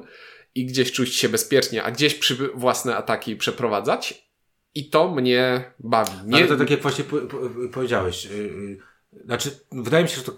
[0.54, 4.24] i gdzieś czuć się bezpiecznie, a gdzieś przy własne ataki przeprowadzać.
[4.74, 6.12] I to mnie bawi.
[6.26, 7.36] Nie, Ale to tak jak właśnie po, po,
[7.72, 8.24] powiedziałeś.
[8.24, 8.36] Yy,
[9.12, 10.32] yy, znaczy, wydaje mi się, że to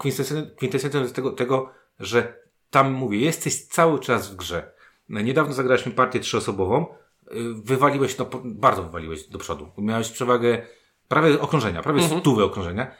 [0.57, 2.39] kwintesencją tego, tego, że
[2.69, 4.71] tam mówię, jesteś cały czas w grze.
[5.09, 6.85] No, Niedawno zagraliśmy partię trzyosobową.
[7.31, 9.71] Yy, wywaliłeś, no, bardzo wywaliłeś do przodu.
[9.77, 10.61] Miałeś przewagę
[11.07, 12.21] prawie okrążenia, prawie Mhm.
[12.21, 12.91] stówy okrążenia.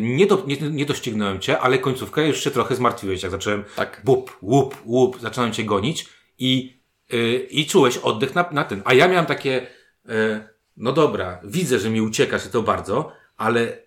[0.00, 4.02] Nie, do, nie, nie doścignąłem cię, ale końcówkę już się trochę zmartwiłeś, jak zacząłem Tak.
[4.06, 6.08] łup, łup, łup, zacząłem cię gonić
[6.38, 6.80] i,
[7.12, 8.82] yy, i czułeś oddech na, na ten.
[8.84, 9.66] A ja miałem takie,
[10.04, 10.12] yy,
[10.76, 13.78] no dobra, widzę, że mi uciekasz i to bardzo, ale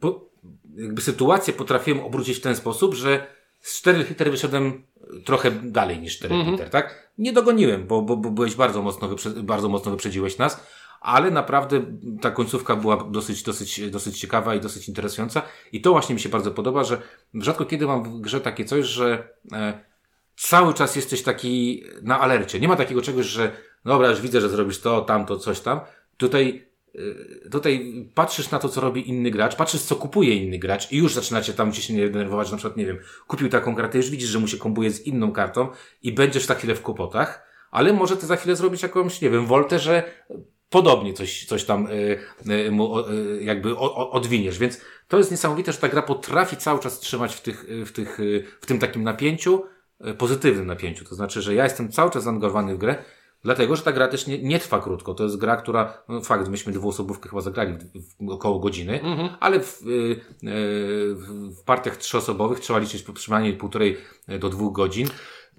[0.00, 0.30] po,
[0.76, 3.26] jakby sytuację potrafiłem obrócić w ten sposób, że
[3.60, 4.82] z 4 liter wyszedłem
[5.24, 7.10] trochę dalej niż 4 liter, tak?
[7.18, 10.66] Nie dogoniłem, bo, bo, bo byłeś bardzo mocno, wyprze, bardzo mocno wyprzedziłeś nas,
[11.00, 11.82] ale naprawdę
[12.20, 15.42] ta końcówka była dosyć, dosyć, dosyć ciekawa i dosyć interesująca
[15.72, 17.02] i to właśnie mi się bardzo podoba, że
[17.34, 19.84] rzadko kiedy mam w grze takie coś, że e,
[20.40, 22.60] cały czas jesteś taki na alercie.
[22.60, 23.52] Nie ma takiego czegoś, że
[23.84, 25.80] dobra, już widzę, że zrobisz to, tamto, coś tam.
[26.16, 30.92] Tutaj, y, tutaj patrzysz na to, co robi inny gracz, patrzysz, co kupuje inny gracz
[30.92, 33.76] i już zaczynacie tam ci się nie denerwować, że na przykład, nie wiem, kupił taką
[33.76, 35.68] kartę, już widzisz, że mu się kombuje z inną kartą
[36.02, 39.46] i będziesz za chwilę w kłopotach, ale może ty za chwilę zrobić jakąś, nie wiem,
[39.46, 40.02] woltę, że
[40.70, 42.18] podobnie coś, coś tam y,
[42.50, 44.58] y, mu, y, jakby o, o, odwiniesz.
[44.58, 47.92] Więc to jest niesamowite, że ta gra potrafi cały czas trzymać w, tych, y, w,
[47.92, 48.18] tych,
[48.60, 49.62] w tym takim napięciu,
[50.18, 51.04] pozytywnym napięciu.
[51.04, 52.96] To znaczy, że ja jestem cały czas zaangażowany w grę,
[53.42, 55.14] dlatego, że ta gra też nie, nie trwa krótko.
[55.14, 59.00] To jest gra, która, no fakt, myśmy dwuosobówkę chyba zagrali w, w około godziny,
[59.40, 60.16] ale w, y, y,
[61.50, 63.96] w partiach trzyosobowych trzeba liczyć przynajmniej półtorej
[64.40, 65.08] do dwóch godzin.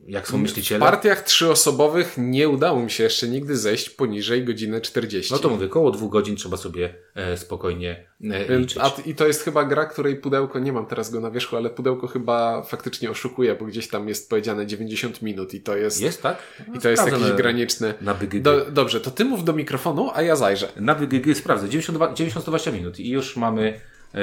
[0.08, 0.80] Jak są W myśliciele.
[0.80, 5.34] partiach trzyosobowych nie udało mi się jeszcze nigdy zejść poniżej godziny 40.
[5.34, 8.78] No to mówię, około dwóch godzin trzeba sobie e, spokojnie e, liczyć.
[8.82, 11.70] A, I to jest chyba gra, której pudełko, nie mam teraz go na wierzchu, ale
[11.70, 16.22] pudełko chyba faktycznie oszukuje, bo gdzieś tam jest powiedziane 90 minut i to jest, Jest,
[16.22, 16.38] tak?
[16.76, 17.94] i to jest jakieś na- graniczne.
[18.02, 18.42] Na BGG.
[18.42, 20.68] Do, dobrze, to ty mów do mikrofonu, a ja zajrzę.
[20.76, 21.70] Na BGG sprawdzę.
[21.70, 23.80] 92 90-120 minut i już mamy.
[24.14, 24.20] E,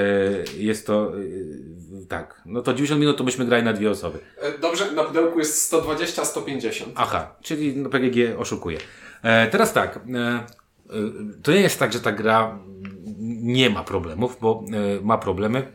[0.57, 1.13] jest to.
[1.13, 2.43] E, tak.
[2.47, 4.19] No to 90 minut to byśmy grali na dwie osoby.
[4.41, 6.85] E, Dobrze, na pudełku jest 120-150.
[6.95, 8.79] Aha, czyli no, PGG oszukuje.
[9.51, 10.01] Teraz tak.
[11.43, 12.59] To nie jest tak, że ta gra
[13.43, 14.65] nie ma problemów, bo
[15.03, 15.73] ma problemy.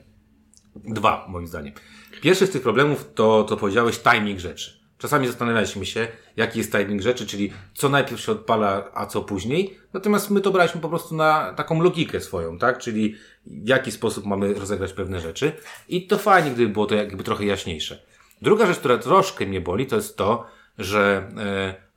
[0.76, 1.74] Dwa, moim zdaniem.
[2.22, 4.84] Pierwszy z tych problemów to, to powiedziałeś, timing rzeczy.
[4.98, 6.08] Czasami zastanawialiśmy się,
[6.38, 9.78] jaki jest timing rzeczy, czyli co najpierw się odpala, a co później.
[9.94, 12.78] Natomiast my to braliśmy po prostu na taką logikę swoją, tak?
[12.78, 13.16] Czyli
[13.46, 15.52] w jaki sposób mamy rozegrać pewne rzeczy.
[15.90, 18.04] I to fajnie, gdyby było to jakby trochę jaśniejsze.
[18.42, 20.46] Druga rzecz, która troszkę mnie boli, to jest to,
[20.78, 21.30] że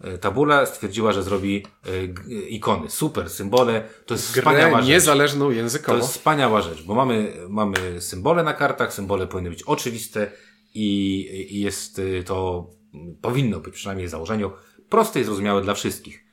[0.02, 2.04] e, e, Tabula stwierdziła, że zrobi e,
[2.48, 2.90] ikony.
[2.90, 3.88] Super, symbole.
[4.06, 4.88] To jest wspaniała Grę rzecz.
[4.88, 5.98] niezależną To językowo.
[5.98, 10.32] jest wspaniała rzecz, bo mamy, mamy symbole na kartach, symbole powinny być oczywiste
[10.74, 11.20] i,
[11.50, 12.70] i jest y, to,
[13.22, 14.50] powinno być przynajmniej w założeniu,
[14.88, 16.24] proste i zrozumiałe dla wszystkich.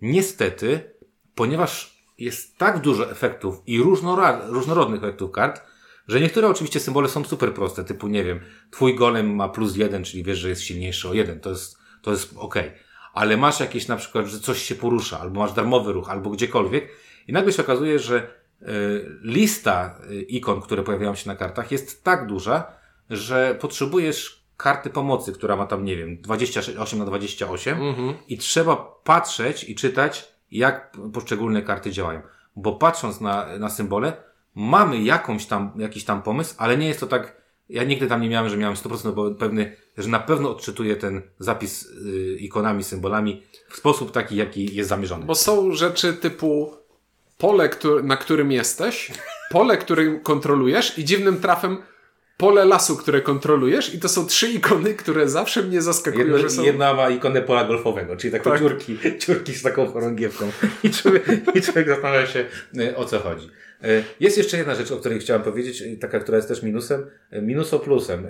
[0.00, 0.94] Niestety,
[1.34, 3.82] ponieważ jest tak dużo efektów i
[4.48, 5.62] różnorodnych efektów kart,
[6.08, 8.40] że niektóre oczywiście symbole są super proste, typu nie wiem,
[8.70, 12.10] twój golem ma plus jeden, czyli wiesz, że jest silniejszy o jeden, to jest, to
[12.10, 12.72] jest okej.
[13.12, 16.88] Ale masz jakieś na przykład, że coś się porusza, albo masz darmowy ruch, albo gdziekolwiek
[17.28, 18.30] i nagle się okazuje, że
[18.62, 18.66] y,
[19.22, 22.66] lista y, ikon, które pojawiają się na kartach jest tak duża,
[23.10, 27.78] że potrzebujesz karty pomocy, która ma tam, nie wiem, 28 na 28
[28.28, 32.22] i trzeba patrzeć i czytać, jak poszczególne karty działają.
[32.56, 34.12] Bo patrząc na, na symbole,
[34.54, 37.36] mamy jakąś tam, jakiś tam pomysł, ale nie jest to tak,
[37.68, 41.22] ja nigdy tam nie miałem, że miałem 100% bo pewny, że na pewno odczytuję ten
[41.38, 45.26] zapis y, ikonami, symbolami w sposób taki, jaki jest zamierzony.
[45.26, 46.74] Bo są rzeczy typu
[47.38, 47.70] pole,
[48.02, 49.12] na którym jesteś,
[49.50, 51.82] pole, którym kontrolujesz i dziwnym trafem
[52.38, 56.50] pole lasu, które kontrolujesz i to są trzy ikony, które zawsze mnie zaskakują, Jedna, że
[56.50, 56.62] są...
[56.62, 58.58] jedna ma ikonę pola golfowego, czyli takie Tak.
[58.60, 60.50] dziurki, dziurki z taką chorągiewką.
[60.82, 61.26] I człowiek,
[61.56, 62.44] I człowiek zastanawia się,
[62.78, 63.46] y, o co chodzi.
[63.84, 67.06] Y, Jest jeszcze jedna rzecz, o której chciałem powiedzieć, y, taka, która jest też minusem.
[67.32, 68.26] y, Minuso plusem.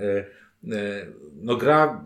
[1.43, 2.05] No gra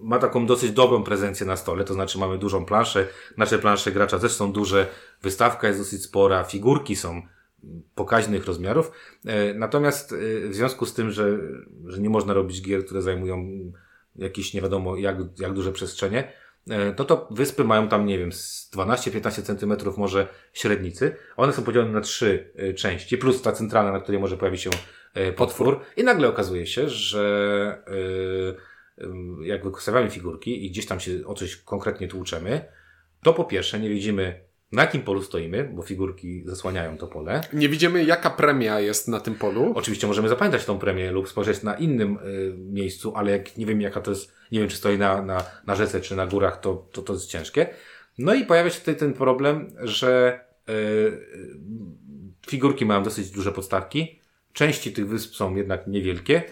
[0.00, 4.18] ma taką dosyć dobrą prezencję na stole, to znaczy mamy dużą planszę, nasze plansze gracza
[4.18, 4.86] też są duże,
[5.22, 7.22] wystawka jest dosyć spora, figurki są
[7.94, 8.92] pokaźnych rozmiarów.
[9.26, 11.38] E, Natomiast e, w związku z tym, że,
[11.86, 13.48] że nie można robić gier, które zajmują
[14.16, 16.32] jakieś nie wiadomo jak, jak duże przestrzenie,
[16.70, 21.16] e, no to wyspy mają tam, nie wiem, z 12-15 centymetrów może średnicy.
[21.36, 24.70] One są podzielone na trzy części, plus ta centralna, na której może pojawić się
[25.36, 25.80] potwór.
[25.96, 27.82] I nagle okazuje się, że
[29.42, 32.64] jak wystawiamy figurki i gdzieś tam się o coś konkretnie tłuczemy,
[33.22, 37.40] to po pierwsze nie widzimy na jakim polu stoimy, bo figurki zasłaniają to pole.
[37.52, 39.72] Nie widzimy, jaka premia jest na tym polu.
[39.76, 43.80] Oczywiście możemy zapamiętać tą premię lub spojrzeć na innym y, miejscu, ale jak nie wiem
[43.80, 46.88] jaka to jest, nie wiem czy stoi na, na, na rzece czy na górach, to,
[46.92, 47.66] to to jest ciężkie.
[48.18, 50.72] No i pojawia się tutaj ten problem, że y,
[52.46, 54.20] figurki mają dosyć duże podstawki,
[54.52, 56.42] części tych wysp są jednak niewielkie,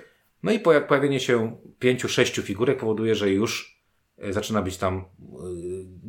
[0.43, 3.81] no i poja- pojawienie się pięciu, sześciu figurek powoduje, że już
[4.25, 5.05] y, zaczyna być tam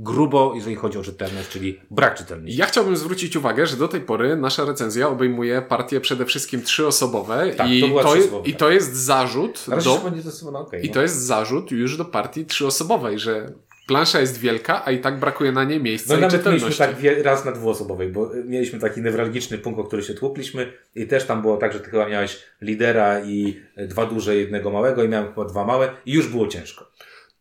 [0.02, 2.58] grubo, jeżeli chodzi o czytelność, czyli brak czytelności.
[2.58, 7.54] Ja chciałbym zwrócić uwagę, że do tej pory nasza recenzja obejmuje partie przede wszystkim trzyosobowe
[7.58, 10.94] Tak, i, to to, i to jest zarzut do, nie zdecydowana, okej, i no.
[10.94, 13.52] to jest zarzut już do partii trzyosobowej, że
[13.88, 16.96] plansza jest wielka, a i tak brakuje na niej miejsca No i nawet mieliśmy czytelności.
[16.96, 21.08] tak wie- raz na dwuosobowej, bo mieliśmy taki newralgiczny punkt, o który się tłukliśmy i
[21.08, 25.10] też tam było tak, że ty chyba miałeś lidera i dwa duże, jednego małego i
[25.10, 26.92] miałem chyba dwa małe i już było ciężko.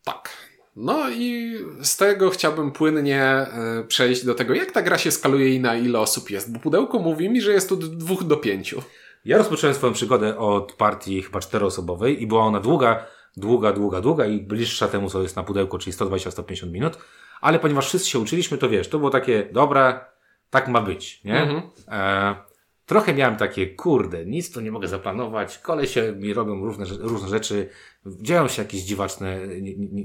[0.04, 0.39] Tak.
[0.76, 5.54] No i z tego chciałbym płynnie e, przejść do tego, jak ta gra się skaluje
[5.54, 8.82] i na ile osób jest, bo pudełko mówi mi, że jest od dwóch do pięciu.
[9.24, 13.06] Ja rozpocząłem swoją przygodę od partii chyba czteroosobowej i była ona długa,
[13.36, 16.98] długa, długa, długa i bliższa temu, co jest na pudełku, czyli 120-150 minut,
[17.40, 20.04] ale ponieważ wszyscy się uczyliśmy, to wiesz, to było takie, dobra,
[20.50, 21.42] tak ma być, nie?
[21.42, 21.62] Mhm.
[21.88, 22.49] E,
[22.91, 27.68] trochę miałem takie, kurde, nic tu nie mogę zaplanować, kolesie mi robią różne, różne rzeczy,
[28.07, 29.38] dzieją się jakieś dziwaczne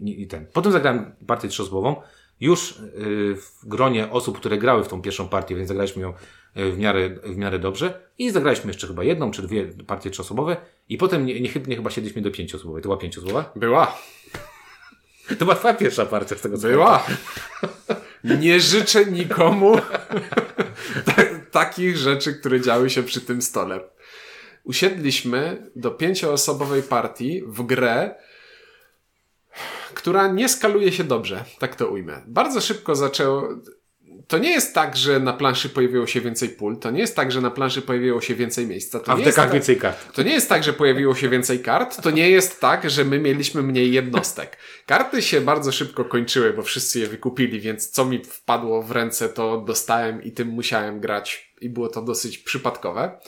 [0.05, 0.45] i, ten.
[0.53, 1.95] Potem zagrałem partię trzyosobową,
[2.39, 6.13] już y, w gronie osób, które grały w tą pierwszą partię, więc zagraliśmy ją
[6.57, 10.57] y, w miarę, w miarę dobrze i zagraliśmy jeszcze chyba jedną czy dwie partie trzyosobowe
[10.89, 12.83] i potem nie- niechybnie chyba siedliśmy do pięcioosobowej.
[12.83, 13.51] To była pięcioosobowa?
[13.55, 13.97] Była.
[15.39, 17.05] To była twoja pierwsza partia z tego co Była.
[18.23, 19.75] Nie życzę nikomu
[21.05, 21.23] ta
[21.55, 23.79] takich rzeczy, które działy się przy tym stole.
[24.63, 28.15] Usiedliśmy do pięcioosobowej partii w grę,
[29.93, 32.21] która nie skaluje się dobrze, tak to ujmę.
[32.27, 33.49] Bardzo szybko zaczęło.
[34.27, 37.31] To nie jest tak, że na planszy pojawiło się więcej pól, to nie jest tak,
[37.31, 38.99] że na planszy pojawiło się więcej miejsca.
[38.99, 40.13] To A w dekach tak- więcej kart.
[40.13, 43.19] to nie jest tak, że pojawiło się więcej kart, to nie jest tak, że my
[43.19, 44.57] mieliśmy mniej jednostek.
[44.85, 49.29] Karty się bardzo szybko kończyły, bo wszyscy je wykupili, więc co mi wpadło w ręce,
[49.29, 53.19] to dostałem i tym musiałem grać i było to dosyć przypadkowe.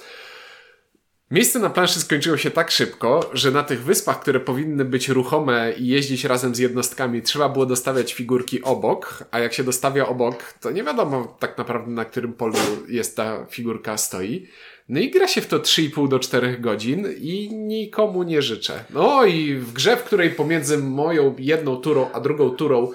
[1.32, 5.74] Miejsce na planszy skończyło się tak szybko, że na tych wyspach, które powinny być ruchome
[5.78, 10.54] i jeździć razem z jednostkami, trzeba było dostawiać figurki obok, a jak się dostawia obok,
[10.62, 12.58] to nie wiadomo tak naprawdę na którym polu
[12.90, 14.48] jest ta figurka stoi.
[14.90, 18.84] No i gra się w to 3,5 do 4 godzin i nikomu nie życzę.
[18.90, 22.92] No i w grze, w której pomiędzy moją jedną turą a drugą turą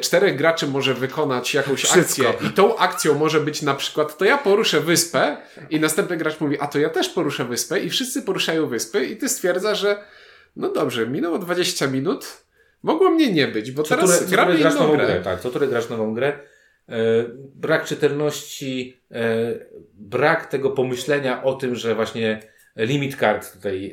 [0.00, 2.00] czterech graczy może wykonać jakąś Wszystko.
[2.28, 5.36] akcję i tą akcją może być na przykład to ja poruszę wyspę
[5.70, 9.16] i następny gracz mówi, a to ja też poruszę wyspę i wszyscy poruszają wyspy i
[9.16, 10.04] ty stwierdzasz, że
[10.56, 12.44] no dobrze, minęło 20 minut,
[12.82, 15.06] mogło mnie nie być, bo Co teraz które, gramy grasz nową grę.
[15.06, 15.20] grę.
[15.24, 16.28] Tak, co które grasz nową grę.
[16.88, 16.94] E,
[17.54, 19.54] brak czytelności, e,
[19.94, 22.40] brak tego pomyślenia o tym, że właśnie
[22.84, 23.90] limit kart tutaj,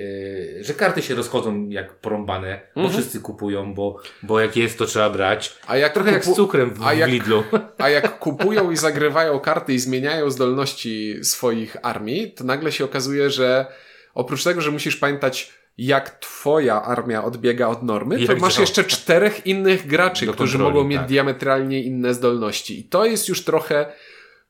[0.59, 2.99] e, że karty się rozchodzą jak porąbane, bo Mhm.
[3.01, 5.55] wszyscy kupują, bo, bo jak jest, to trzeba brać.
[5.67, 7.43] A jak, Trochę jak z cukrem w, a jak- w Lidlu.
[7.77, 13.29] a jak kupują i zagrywają karty i zmieniają zdolności swoich armii, to nagle się okazuje,
[13.29, 13.65] że
[14.13, 19.45] oprócz tego, że musisz pamiętać, jak twoja armia odbiega od normy, to masz jeszcze czterech
[19.47, 21.07] innych graczy, którzy kontroli, mogą mieć tak.
[21.07, 22.79] diametralnie inne zdolności.
[22.79, 23.85] I to jest już trochę.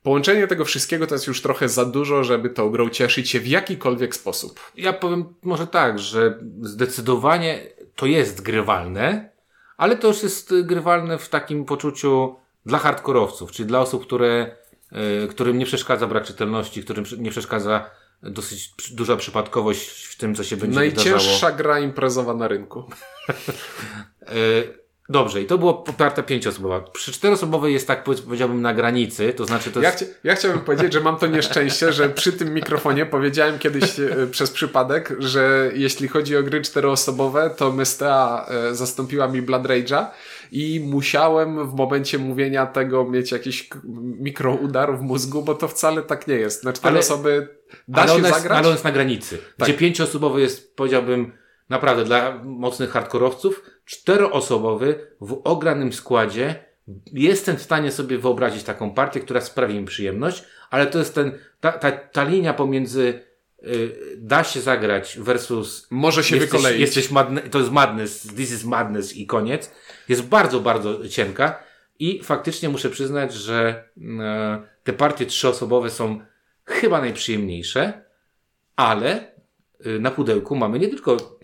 [0.04, 3.48] Połączenie tego wszystkiego to jest już trochę za dużo, żeby tą grą cieszyć się w
[3.48, 4.60] jakikolwiek sposób.
[4.76, 7.62] Ja powiem może tak, że zdecydowanie
[7.96, 9.30] to jest grywalne,
[9.78, 12.36] ale to już jest grywalne w takim poczuciu
[12.66, 14.56] dla hardkorowców, czyli dla osób, które,
[15.24, 17.90] y, którym nie przeszkadza brak czytelności, którym nie przeszkadza
[18.24, 21.16] dosyć duża przypadkowość w tym, co się będzie wydarzało.
[21.16, 22.84] Najcięższa gra imprezowa na rynku.
[25.10, 26.80] Dobrze, i to było partia pięcioosobowa.
[26.82, 29.98] Przy czteroosobowej jest tak, powiedz- powiedziałbym, na granicy, to znaczy to Ja, jest...
[30.04, 34.28] chcia, ja chciałbym powiedzieć, że mam to nieszczęście, że przy tym mikrofonie powiedziałem kiedyś e,
[34.32, 40.06] przez przypadek, że jeśli chodzi o gry czteroosobowe, to Mystea e, zastąpiła mi Blood Rage'a
[40.52, 43.70] i musiałem w momencie mówienia tego mieć jakiś
[44.20, 46.64] mikroudar w mózgu, bo to wcale tak nie jest.
[46.64, 47.48] Na cztery Ale- osoby
[47.88, 48.58] da ale się jest, zagrać?
[48.58, 49.38] ale on jest na granicy.
[49.58, 49.70] Tak.
[49.70, 51.32] Gdzie pięcioosobowy jest, powiedziałbym,
[51.70, 53.64] naprawdę dla mocnych hardkorowców.
[53.86, 56.66] Czteroosobowy w ogranym składzie
[57.14, 61.32] jestem w stanie sobie wyobrazić taką partię, która sprawi mi przyjemność, ale to jest ten,
[61.60, 63.22] ta, ta, ta linia pomiędzy
[63.64, 66.82] y, da się zagrać versus Może się jesteś, wykoleić.
[66.82, 69.72] jesteś madne, to jest madness, this is madness i koniec.
[70.10, 71.64] Jest bardzo, bardzo cienka
[72.00, 73.84] i faktycznie muszę przyznać, że
[74.20, 76.20] e, te partie trzyosobowe są
[76.66, 78.06] chyba najprzyjemniejsze,
[78.76, 79.32] ale
[79.86, 81.37] y, na pudełku mamy nie tylko y,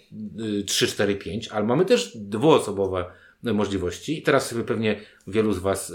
[0.67, 3.05] 3, 4, 5, ale mamy też dwuosobowe
[3.47, 4.19] y, możliwości.
[4.19, 5.93] I teraz sobie pewnie wielu z Was, y,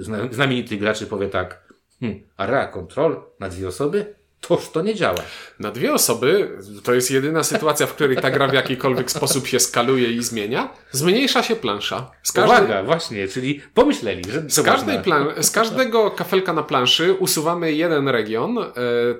[0.00, 1.62] y, zna- znamienitych graczy powie tak,
[2.00, 4.14] hmm, a Ra Control na dwie osoby?
[4.40, 5.18] Toż to nie działa.
[5.58, 9.60] Na dwie osoby to jest jedyna sytuacja, w której ta gra w jakikolwiek sposób się
[9.60, 10.74] skaluje i zmienia.
[10.90, 12.10] Zmniejsza się plansza.
[12.22, 17.12] Z każdej, Uwaga, właśnie, czyli pomyśleli, że Z, każdej plan- z każdego kafelka na planszy
[17.14, 18.64] usuwamy jeden region, e,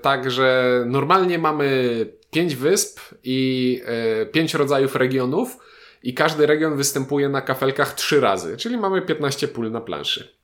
[0.03, 5.57] tak że normalnie mamy pięć wysp i e, pięć rodzajów regionów
[6.03, 10.41] i każdy region występuje na kafelkach trzy razy, czyli mamy 15 pól na planszy.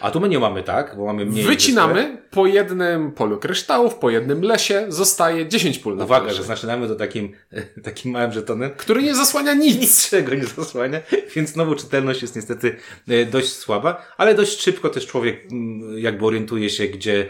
[0.00, 1.44] A tu my nie mamy tak, bo mamy mniej.
[1.44, 6.44] Wycinamy po jednym polu kryształów, po jednym lesie, zostaje 10 pól na Uwaga, planszy, że
[6.48, 7.32] zaczynamy to takim,
[7.84, 8.70] takim małym żetonem.
[8.76, 9.80] który nie zasłania nic.
[9.80, 11.00] Niczego nie zasłania,
[11.36, 12.76] więc znowu czytelność jest niestety
[13.08, 17.28] e, dość słaba, ale dość szybko też człowiek mm, jakby orientuje się, gdzie,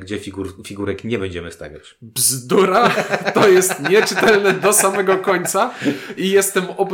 [0.00, 1.94] gdzie figur, figurek nie będziemy stawiać.
[2.02, 2.90] Bzdura,
[3.34, 5.70] to jest nieczytelne do samego końca
[6.16, 6.90] i jestem ob...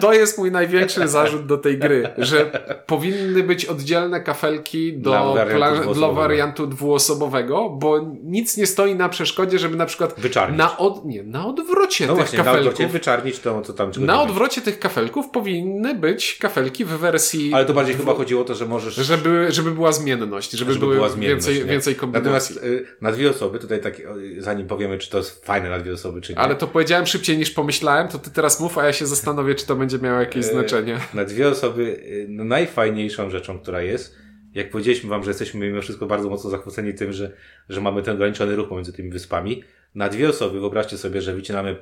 [0.00, 2.50] to jest mój największy zarzut do tej gry, że
[2.86, 6.12] powinny być oddzielne kafelki do, Dla wariantu dla dwuosobowego.
[6.14, 10.58] wariantu dwuosobowego, bo nic nie stoi na przeszkodzie, żeby na przykład Wyczarnić.
[10.58, 11.04] na, od...
[11.04, 14.60] nie, na odwrocie No tych właśnie, na kafelków odwrocie wyczarnić to, co tam na odwrocie
[14.60, 18.66] tych kafelków powinny być kafelki w wersji Ale to bardziej chyba chodziło o to, że
[18.66, 18.94] możesz...
[18.94, 21.72] żeby, żeby była zmienność, żeby, Żeby były była zmienność, więcej, nie?
[21.72, 22.29] więcej kombinacji.
[22.32, 23.94] Natomiast y, na dwie osoby, tutaj tak,
[24.38, 26.38] zanim powiemy, czy to jest fajne na dwie osoby, czy nie.
[26.38, 29.66] Ale to powiedziałem szybciej niż pomyślałem, to ty teraz mów, a ja się zastanowię, czy
[29.66, 30.98] to będzie miało jakieś E, znaczenie.
[31.14, 34.16] Na dwie osoby y, no, najfajniejszą rzeczą, która jest,
[34.54, 37.32] jak powiedzieliśmy wam, że jesteśmy mimo wszystko bardzo mocno zachwyceni tym, że,
[37.68, 39.64] że mamy ten ograniczony ruch pomiędzy tymi wyspami.
[39.94, 41.76] Na dwie osoby wyobraźcie sobie, że wycinamy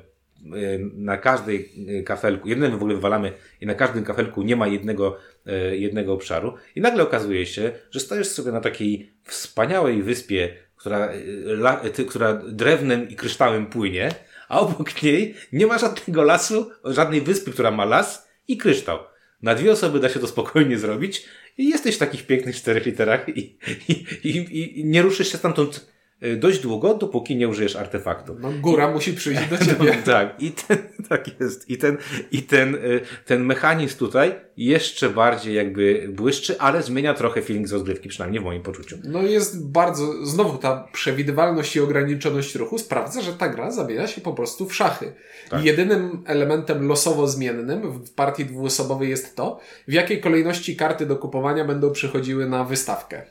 [0.93, 5.17] na każdej y, kafelku, jednym w ogóle wywalamy i na każdym kafelku nie ma jednego,
[5.47, 11.13] y, jednego obszaru i nagle okazuje się, że stajesz sobie na takiej wspaniałej wyspie, która,
[11.13, 14.09] y, la, która drewnem i kryształem płynie,
[14.49, 18.99] a obok niej nie ma żadnego lasu, żadnej wyspy, która ma las i kryształ.
[19.41, 21.25] Na dwie osoby da się to spokojnie zrobić
[21.57, 23.57] i jesteś w takich pięknych czterech literach i,
[23.89, 25.98] i, i, i nie ruszysz się stamtąd y,
[26.37, 28.35] dość długo, dopóki nie użyjesz artefaktu.
[28.39, 29.97] No, góra musi przyjść do ciebie.
[30.05, 30.77] tak, i ten,
[31.09, 31.69] tak jest.
[31.69, 31.97] I ten,
[32.31, 37.71] i ten, y, ten mechanizm tutaj jeszcze bardziej jakby błyszczy, ale zmienia trochę feeling z
[37.71, 38.97] rozgrywki, przynajmniej w moim poczuciu.
[39.03, 44.21] No jest bardzo, znowu ta przewidywalność i ograniczoność ruchu sprawdza, że ta gra zamienia się
[44.21, 45.13] po prostu w szachy.
[45.49, 45.61] Tak.
[45.61, 51.15] I jedynym elementem losowo zmiennym w partii dwuosobowej jest to, w jakiej kolejności karty do
[51.15, 53.21] kupowania będą przychodziły na wystawkę.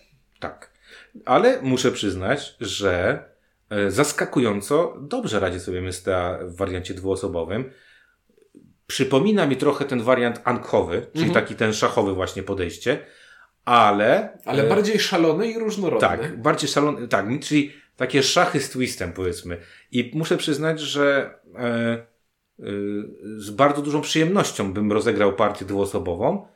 [0.40, 0.77] Tak.
[1.24, 3.24] Ale muszę przyznać, że
[3.70, 7.70] e, zaskakująco dobrze radzi sobie Mysta w wariancie dwuosobowym.
[8.86, 12.98] Przypomina mi trochę ten wariant ankowy, czyli taki ten szachowy właśnie podejście,
[13.64, 14.38] ale...
[14.44, 16.08] Ale e, bardziej szalony i różnorodny.
[16.08, 19.58] Tak, bardziej szalony, tak, czyli takie szachy z twistem powiedzmy.
[19.92, 22.04] I muszę przyznać, że e, e,
[23.36, 26.46] z bardzo dużą przyjemnością bym rozegrał partię dwuosobową.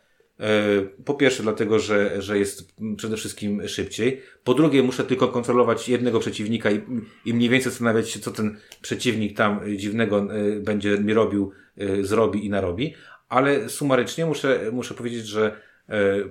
[0.42, 4.22] E, po pierwsze dlatego, że, że jest przede wszystkim szybciej.
[4.44, 6.80] Po drugie muszę tylko kontrolować jednego przeciwnika i,
[7.24, 12.04] i mniej więcej zastanawiać się, co ten przeciwnik tam dziwnego e, będzie mi robił, e,
[12.04, 12.94] zrobi i narobi.
[13.28, 15.56] Ale sumarycznie muszę, muszę powiedzieć, że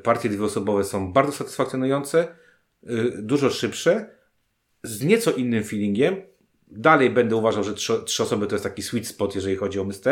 [0.03, 2.28] partie dwuosobowe są bardzo satysfakcjonujące,
[3.18, 4.09] dużo szybsze,
[4.84, 6.16] z nieco innym feelingiem.
[6.68, 9.84] Dalej będę uważał, że trzy, trzy osoby to jest taki sweet spot, jeżeli chodzi o
[9.84, 10.05] MST,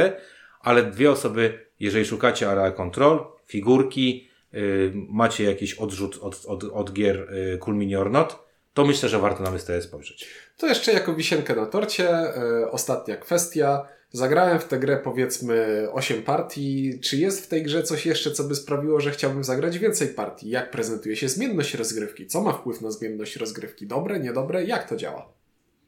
[0.60, 6.94] ale dwie osoby, jeżeli szukacie area control, figurki, yy, macie jakiś odrzut od, od, od
[6.94, 10.28] gier yy, Cool Mini or Not, to myślę, że warto na MST spojrzeć.
[10.58, 13.88] To jeszcze jako wisienkę na torcie, e, ostatnia kwestia.
[14.12, 17.00] Zagrałem w tę grę powiedzmy 8 partii.
[17.00, 20.50] Czy jest w tej grze coś jeszcze, co by sprawiło, że chciałbym zagrać więcej partii?
[20.50, 22.28] Jak prezentuje się zmienność rozgrywki?
[22.28, 23.88] Co ma wpływ na zmienność rozgrywki?
[23.88, 24.64] Dobre, niedobre?
[24.64, 25.34] Jak to działa?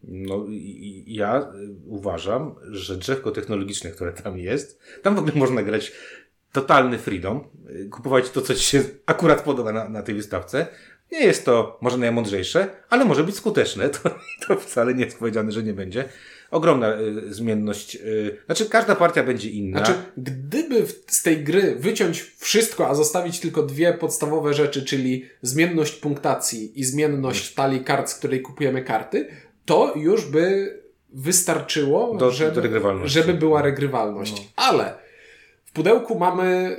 [0.03, 0.45] No
[1.07, 5.91] ja y, uważam, że drzewko technologiczne, które tam jest, tam w ogóle można grać
[6.51, 7.43] totalny freedom,
[7.91, 10.67] kupować to, co ci się akurat podoba na, na tej wystawce.
[11.11, 13.89] Nie jest to może najmądrzejsze, ale może być skuteczne.
[14.03, 14.09] To,
[14.47, 16.03] to wcale nie jest powiedziane, że nie będzie.
[16.51, 17.95] Ogromna y, zmienność.
[17.95, 19.77] Y, znaczy, każda partia będzie inna.
[19.85, 25.25] Znaczy, gdyby w- z tej gry wyciąć wszystko, a zostawić tylko dwie podstawowe rzeczy, czyli
[25.41, 29.27] zmienność punktacji i zmienność talii kart, z której kupujemy karty,
[29.65, 30.77] to już by
[31.13, 34.47] wystarczyło, Do- żeby, do żeby była regrywalność.
[34.55, 34.93] Ale
[35.71, 36.77] w pudełku mamy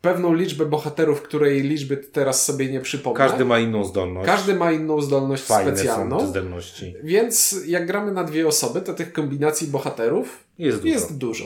[0.00, 3.18] pewną liczbę bohaterów, której liczby teraz sobie nie przypomnę.
[3.18, 4.26] Każdy ma inną zdolność.
[4.26, 6.18] Każdy ma inną zdolność Fajne specjalną.
[6.20, 6.94] są te zdolności.
[7.02, 10.88] Więc jak gramy na dwie osoby, to tych kombinacji bohaterów Jest dużo.
[10.88, 11.44] jest dużo.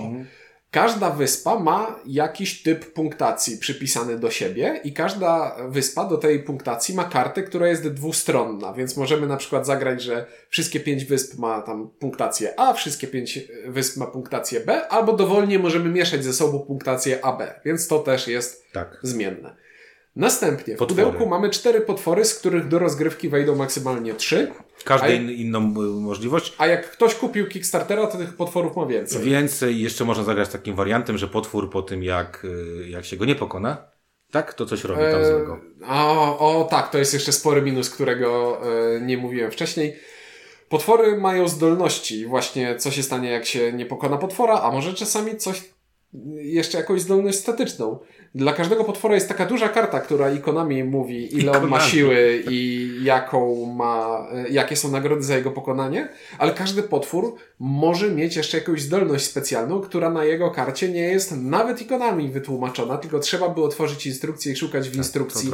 [0.74, 6.94] Każda wyspa ma jakiś typ punktacji przypisany do siebie i każda wyspa do tej punktacji
[6.94, 11.62] ma kartę, która jest dwustronna, więc możemy na przykład zagrać, że wszystkie pięć wysp ma
[11.62, 16.58] tam punktację A, wszystkie pięć wysp ma punktację B, albo dowolnie możemy mieszać ze sobą
[16.58, 18.98] punktację AB, więc to też jest Tak.
[19.02, 19.63] zmienne.
[20.16, 21.02] Następnie w Potwory.
[21.04, 24.52] pudełku mamy cztery potwory, z których do rozgrywki wejdą maksymalnie trzy,
[24.84, 26.54] Każdy in, inną y, możliwość.
[26.58, 29.22] a jak ktoś kupił Kickstartera, to tych potworów ma więcej.
[29.22, 33.24] Więcej jeszcze można zagrać takim wariantem, że potwór po tym, jak, y, jak się go
[33.24, 33.76] nie pokona,
[34.30, 35.60] tak, to coś robi tam E, złego.
[35.88, 38.60] O, o tak, to jest jeszcze spory minus, którego
[38.96, 39.96] e, nie mówiłem wcześniej.
[40.68, 42.26] Potwory mają zdolności.
[42.26, 45.62] Właśnie co się stanie, jak się nie pokona potwora, a może czasami coś,
[46.34, 47.98] jeszcze jakąś zdolność statyczną.
[48.34, 52.90] Dla każdego potwora jest taka duża karta, która ikonami mówi, ile on ma siły i
[53.02, 56.08] jaką ma, e, jakie są nagrody za jego pokonanie,
[56.38, 61.36] ale każdy potwór może mieć jeszcze jakąś zdolność specjalną, która na jego karcie nie jest
[61.36, 65.50] nawet ikonami wytłumaczona, tylko trzeba by otworzyć instrukcję i szukać w To instrukcji,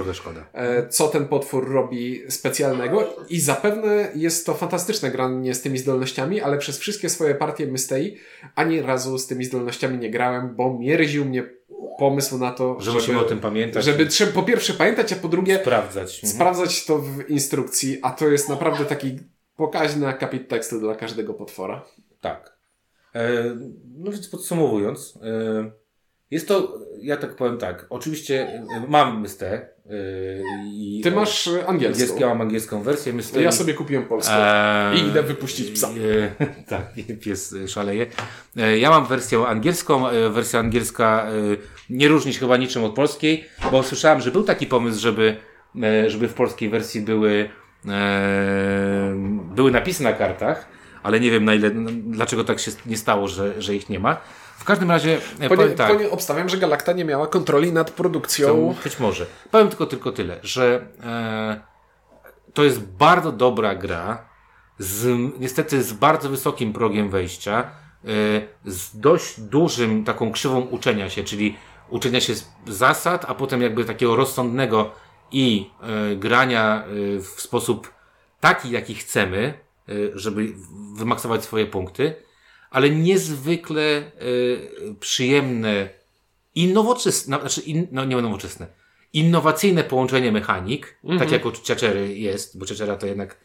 [0.53, 3.15] e, co ten potwór robi specjalnego.
[3.29, 8.17] I zapewne jest to fantastyczne granie z tymi zdolnościami, ale przez wszystkie swoje partie Mystei
[8.55, 11.60] ani razu z tymi zdolnościami nie grałem, bo mierził mnie
[11.99, 13.85] pomysł na to, Że żeby, musimy o tym pamiętać.
[13.85, 16.15] żeby trzeba po pierwsze pamiętać, a po drugie sprawdzać.
[16.15, 16.33] Mhm.
[16.33, 19.19] sprawdzać to w instrukcji, a to jest naprawdę taki
[19.57, 21.85] pokaźny akapit tekstu dla każdego potwora.
[22.21, 22.59] Tak.
[23.15, 23.31] E,
[23.99, 25.71] no więc podsumowując, e,
[26.31, 29.69] Jest to, ja tak powiem tak, oczywiście y, mam mystę.
[30.73, 31.69] I Ty masz angielską.
[31.95, 33.43] Angielską, ja mam angielską wersję mystę.
[33.43, 34.33] Ja sobie kupiłem polską.
[34.37, 35.89] Eee, I idę wypuścić psa.
[35.89, 36.83] e, tak,
[37.21, 38.07] pies e, szaleje.
[38.57, 40.09] E, Ja mam wersję angielską.
[40.09, 41.33] e, Wersja angielska e,
[41.91, 45.37] nie różni się chyba niczym od polskiej, bo słyszałem, że był taki pomysł, żeby,
[45.83, 47.51] e, żeby w polskiej wersji były,
[47.89, 49.15] e,
[49.55, 50.69] były napisy na kartach,
[51.03, 54.17] ale nie wiem na ile, dlaczego tak się nie stało, że, że ich nie ma.
[54.59, 55.93] W każdym razie e, Ponie, powiem tak.
[55.93, 58.75] ponie, obstawiam, że Galacta nie miała kontroli nad produkcją.
[58.85, 59.27] Być może.
[59.51, 61.61] Powiem tylko, tylko tyle, że e,
[62.55, 64.25] to jest bardzo dobra gra,
[64.79, 67.67] z, niestety z bardzo wysokim progiem wejścia, e,
[68.65, 71.57] z dość dużym taką krzywą uczenia się, czyli
[71.91, 72.33] uczenia się
[72.67, 74.93] zasad, a potem jakby takiego rozsądnego
[75.33, 77.95] i e, grania e, w sposób
[78.41, 79.55] taki, jaki chcemy,
[79.89, 80.53] e, żeby
[80.97, 82.15] wymaksować swoje punkty,
[82.71, 84.13] ale niezwykle
[85.01, 85.89] przyjemne
[86.55, 88.67] i nowoczesne, znaczy in, no nie nowoczesne,
[89.13, 93.37] innowacyjne połączenie mechanik, tak jak u Ciaczery jest, bo Ciaczera to jednak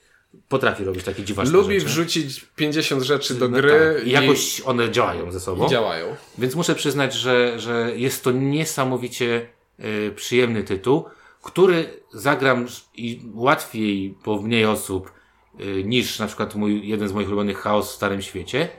[0.50, 1.86] potrafi robić takie dziwaczne Lubi rzeczy.
[1.86, 4.08] wrzucić 50 rzeczy do No gry tak.
[4.08, 5.66] I jakoś one działają ze sobą.
[5.66, 6.16] i działają.
[6.38, 9.48] Więc muszę przyznać, że, że jest to niesamowicie
[9.80, 11.06] y, przyjemny tytuł,
[11.44, 12.66] który zagram
[12.96, 15.12] i łatwiej po mniej osób
[15.60, 18.70] y, niż na przykład mój, jeden z moich ulubionych Chaos w Starym Świecie.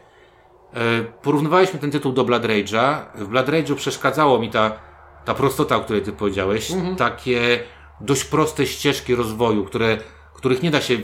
[0.75, 0.79] Y,
[1.23, 2.99] porównywaliśmy ten tytuł do Blood Rage'a.
[3.15, 4.79] W Blood Rage'u przeszkadzało mi ta,
[5.25, 6.73] ta prostota, o której ty powiedziałeś.
[6.99, 7.59] Takie
[8.01, 9.99] dość proste ścieżki rozwoju, które,
[10.47, 10.99] których nie da się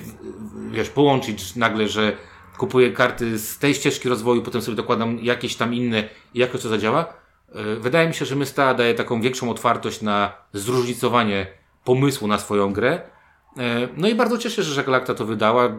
[0.71, 2.17] wiesz, połączyć nagle, że
[2.59, 6.69] kupuję karty z tej ścieżki rozwoju, potem sobie dokładam jakieś tam inne i jakoś to
[6.69, 7.07] zadziała.
[7.55, 11.47] E, Wydaje mi się, że Mysta daje taką większą otwartość na zróżnicowanie
[11.85, 13.01] pomysłu na swoją grę.
[13.59, 15.77] E, No i bardzo cieszę się, że Galacta to wydała.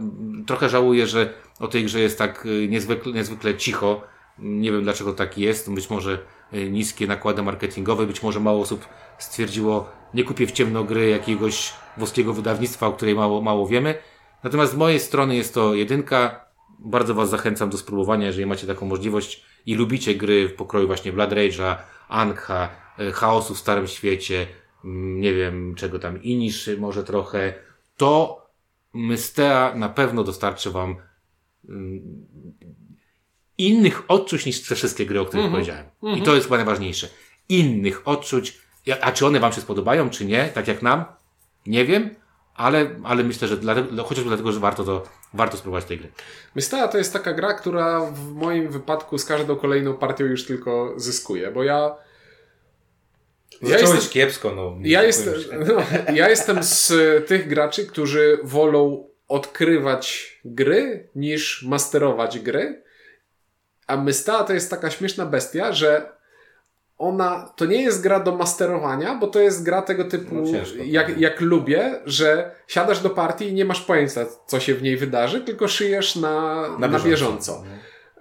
[0.47, 4.01] Trochę żałuję, że o tej grze jest tak e, niezwykle, niezwykle cicho.
[4.39, 5.74] Nie wiem dlaczego tak jest.
[5.74, 6.20] Być może
[6.54, 8.86] niskie nakłady marketingowe, być może mało osób
[9.18, 13.95] stwierdziło, nie kupię w ciemno gry jakiegoś włoskiego wydawnictwa, o której mało, mało wiemy.
[14.43, 16.45] Natomiast z mojej strony jest to jedynka.
[16.80, 21.14] Bardzo Was zachęcam do spróbowania, jeżeli macie taką możliwość i lubicie gry w pokroju właśnie
[21.14, 21.76] Blood Rage'a,
[22.08, 24.47] Ankha, e, Chaosu w Starym Świecie,
[24.86, 27.54] mm, nie wiem czego tam, Iniszy może trochę,
[27.97, 28.43] to
[28.93, 30.95] Mystea na pewno dostarczy Wam
[31.70, 32.01] mm,
[33.58, 35.86] innych odczuć niż te wszystkie gry, o których powiedziałem.
[36.16, 37.08] I to jest chyba najważniejsze.
[37.49, 38.58] Innych odczuć.
[39.01, 41.06] A czy one Wam się spodobają, czy nie, tak jak nam?
[41.66, 42.16] Nie wiem,
[42.56, 46.12] ale, ale myślę, że dlatego, chociażby dlatego, że warto to, warto spróbować tej gry.
[46.56, 50.93] Mystera to jest taka gra, która w moim wypadku z każdą kolejną partią już tylko
[50.97, 51.95] zyskuje, bo ja.
[53.62, 54.78] Ja jestem, kiepsko, no.
[54.82, 55.34] ja, jestem,
[55.68, 55.76] no,
[56.14, 56.93] ja jestem z
[57.28, 62.83] tych graczy, którzy wolą odkrywać gry niż masterować gry.
[63.88, 66.14] A Mystera to jest taka śmieszna bestia, że
[66.98, 70.78] ona to nie jest gra do masterowania, bo to jest gra tego typu, No ciężko,
[70.86, 71.18] jak, tak.
[71.18, 75.42] jak lubię, że siadasz do partii i nie masz pojęcia, co się w niej wydarzy,
[75.42, 77.64] tylko szyjesz na, na, bieżąco.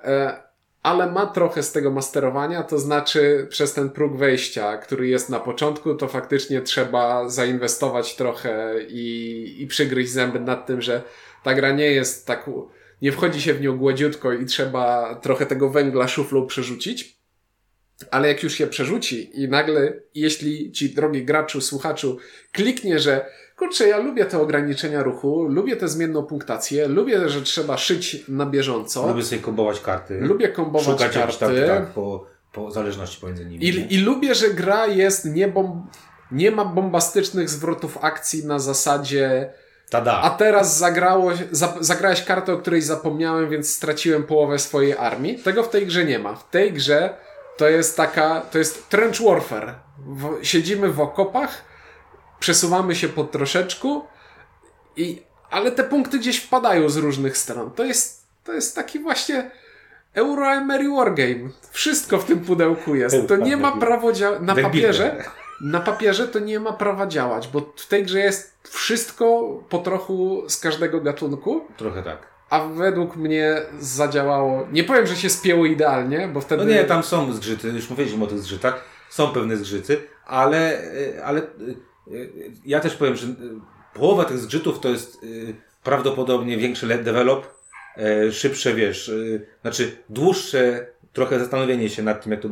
[0.04, 0.42] E,
[0.82, 5.40] ale ma trochę z tego masterowania, to znaczy przez ten próg wejścia, który jest na
[5.40, 11.02] początku, to faktycznie trzeba zainwestować trochę i, i przygryźć zęby nad tym, że
[11.42, 12.50] ta gra nie jest tak,
[13.02, 17.22] nie wchodzi się w nią gładziutko i trzeba trochę tego węgla szuflą przerzucić.
[18.10, 22.18] Ale jak już się przerzuci i nagle, jeśli ci, drogi graczu, słuchaczu,
[22.52, 23.26] kliknie, że
[23.56, 28.46] kurczę, ja lubię te ograniczenia ruchu, lubię tę zmienną punktację, lubię, że trzeba szyć na
[28.46, 30.20] bieżąco, Lubię sobie kombować karty.
[30.20, 33.64] lubię kombować Szukać karty tak, tak, po, po zależności pomiędzy nimi.
[33.64, 35.86] i, i lubię, że gra jest nie, bom,
[36.32, 39.52] nie ma bombastycznych zwrotów akcji na zasadzie
[39.92, 40.20] Tada.
[40.20, 45.38] a teraz zagrało, za, zagrałeś kartę, o której zapomniałem, więc straciłem połowę swojej armii.
[45.38, 46.34] Tego w tej grze nie ma.
[46.34, 47.14] W tej grze
[47.56, 49.74] to jest taka, to jest trench warfare.
[50.06, 51.64] W, siedzimy w okopach,
[52.40, 54.04] przesuwamy się po troszeczku
[54.96, 57.70] i, ale te punkty gdzieś wpadają z różnych stron.
[57.70, 59.50] To jest, to jest taki właśnie
[60.14, 61.50] Euro-Emery Wargame.
[61.70, 63.16] Wszystko w tym pudełku jest.
[63.28, 64.40] To nie ma prawo działać.
[64.42, 65.24] Na papierze.
[65.62, 70.44] Na papierze to nie ma prawa działać, bo w tej grze jest wszystko po trochu
[70.48, 72.18] z każdego gatunku, Trochę tak.
[72.50, 74.66] a według mnie zadziałało.
[74.72, 76.64] Nie powiem, że się spięło idealnie, bo wtedy.
[76.64, 80.82] No nie, tam są zgrzyty, już mówiliśmy o tych zgrzytach, są pewne zgrzyty, ale,
[81.16, 82.26] e, ale e, e,
[82.64, 83.26] ja też powiem, że
[83.94, 85.18] połowa tych zgrzytów to jest
[85.82, 87.62] prawdopodobnie większy develop,
[88.30, 89.12] szybsze, wiesz,
[89.62, 92.48] znaczy dłuższe trochę zastanowienie się nad tym, jak to,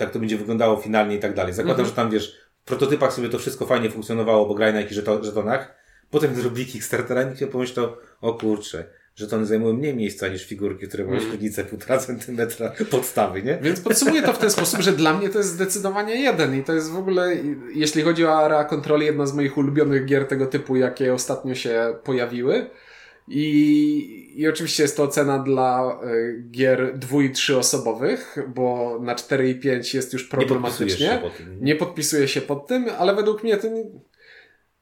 [0.00, 1.52] jak to będzie wyglądało finalnie i tak dalej.
[1.52, 5.24] Zakładam, że tam, wiesz, prototypach sobie to wszystko fajnie funkcjonowało, bo grali na jakichś żeto-
[5.24, 5.74] żetonach,
[6.10, 7.88] potem zrobili Kickstartera i nikt nie pomyślał,
[8.20, 8.84] o kurczę,
[9.16, 13.58] że to one zajmują mniej miejsca niż figurki, które mają średnicę półtora centymetra podstawy, nie?
[13.62, 16.72] Więc podsumuję to w ten sposób, że dla mnie to jest zdecydowanie jeden i to
[16.72, 17.36] jest w ogóle,
[17.74, 21.94] jeśli chodzi o Area Control, jedna z moich ulubionych gier tego typu, jakie ostatnio się
[22.04, 22.70] pojawiły.
[23.30, 29.50] I, I oczywiście jest to ocena dla y, gier dwu i trzyosobowych, bo na 4
[29.50, 31.06] i 5 jest już problematycznie.
[31.10, 31.64] Nie podpisujesz się po tym.
[31.64, 33.84] Nie podpisuję się pod tym, ale według mnie to nie,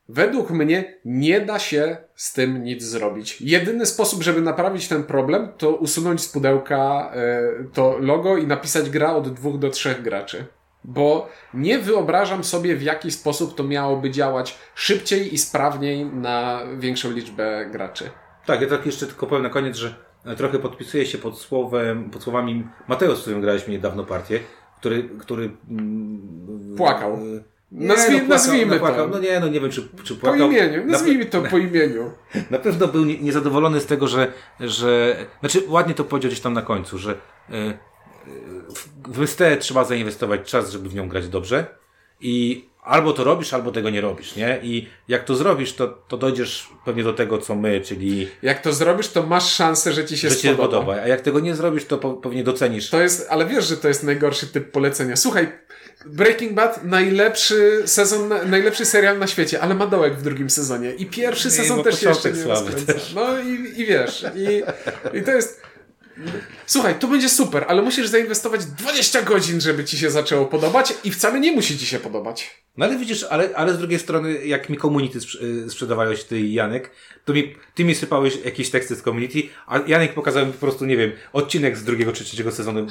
[0.09, 3.41] według mnie nie da się z tym nic zrobić.
[3.41, 7.13] Jedyny sposób, żeby naprawić ten problem, to usunąć z pudełka
[7.61, 10.45] y, to logo i napisać gra od dwóch do trzech graczy.
[10.85, 17.11] Bo nie wyobrażam sobie, w jaki sposób to miałoby działać szybciej i sprawniej na większą
[17.11, 18.11] liczbę graczy.
[18.49, 19.95] Tak, ja tak jeszcze tylko powiem na koniec, że
[20.37, 24.41] trochę podpisuję się pod słowem, pod słowami Mateusz, z którym graliśmy niedawno partię,
[24.81, 27.13] który, który mm, Płakał.
[27.13, 27.19] e,
[27.73, 28.79] Nazwij- płakał, nazwijmy to.
[28.81, 29.09] płakał.
[29.09, 30.51] No nie, no nie wiem, czy, czy Po płakał.
[30.51, 32.11] imieniu, Na- nazwijmy to po imieniu.
[32.51, 36.53] Na pewno był nie- niezadowolony z tego, że, że znaczy ładnie to powiedział gdzieś tam
[36.53, 37.11] na końcu, że
[37.51, 37.77] e, e,
[39.09, 41.67] w Mystę trzeba zainwestować czas, żeby w nią grać dobrze
[42.21, 44.61] i albo to robisz, albo tego nie robisz, nie?
[44.63, 48.73] I jak to zrobisz, to, to dojdziesz pewnie do tego, co my, czyli Jak to
[48.73, 50.79] zrobisz, to masz szansę, że ci się że ci się spodoba.
[50.79, 51.03] podoba.
[51.03, 52.91] A jak tego nie zrobisz, to po, pewnie docenisz.
[52.91, 55.17] To jest, ale wiesz, że to jest najgorszy typ polecenia.
[55.17, 55.53] Słuchaj,
[56.07, 60.93] Breaking Bad najlepszy sezon, najlepszy serial na świecie, ale ma dołek w drugim sezonie.
[60.93, 62.93] I pierwszy sezon bo też jeszcze nie rozkręca.
[63.15, 64.63] No i, i wiesz, i,
[65.19, 65.63] i to jest.
[66.67, 71.11] Słuchaj, to będzie super, ale musisz zainwestować 20 godzin, żeby ci się zaczęło podobać i
[71.11, 72.51] wcale nie musi ci się podobać.
[72.79, 76.53] No ale widzisz, ale, ale z drugiej strony, jak mi community y, sprzedawałeś ty i
[76.53, 76.91] Janek,
[77.25, 80.87] to mi, ty mi sypałeś jakieś teksty z community, a Janek pokazał mi po prostu,
[80.87, 82.87] nie wiem, odcinek z drugiego czy trzeciego sezonu y,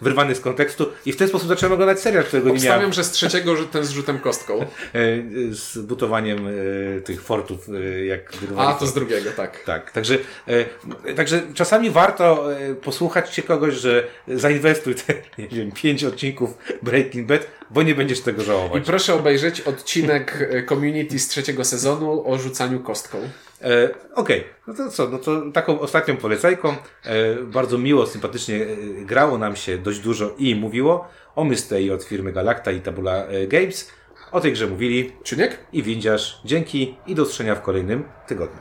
[0.00, 2.68] wyrwany z kontekstu i w ten sposób zacząłem oglądać serial, którego nie miałem.
[2.68, 4.52] Obstawiam, że z trzeciego że ten z rzutem kostką.
[4.94, 9.64] E, y, z butowaniem y, tych fortów, y, jak budowali A, to z drugiego, tak.
[9.64, 15.72] Tak, także, e, także czasami warto e, posłuchać się kogoś, że zainwestuj te, nie wiem,
[15.72, 18.84] pięć odcinków Breaking Bad, bo nie będziesz tego I żałować.
[18.86, 23.18] proszę obejrzeć odcinek e, Community z trzeciego sezonu o rzucaniu kostką.
[23.62, 28.66] E, Okej, no to co, no to taką ostatnią polecajką, e, bardzo miło, sympatycznie e,
[29.04, 33.46] grało nam się dość dużo i mówiło o Mystei od firmy Galacta i Tabula e,
[33.46, 33.90] Games.
[34.32, 35.58] O tej grze mówili Czyniek?
[35.72, 36.40] i Windziarz.
[36.44, 38.60] Dzięki i do usłyszenia w kolejnym tygodniu.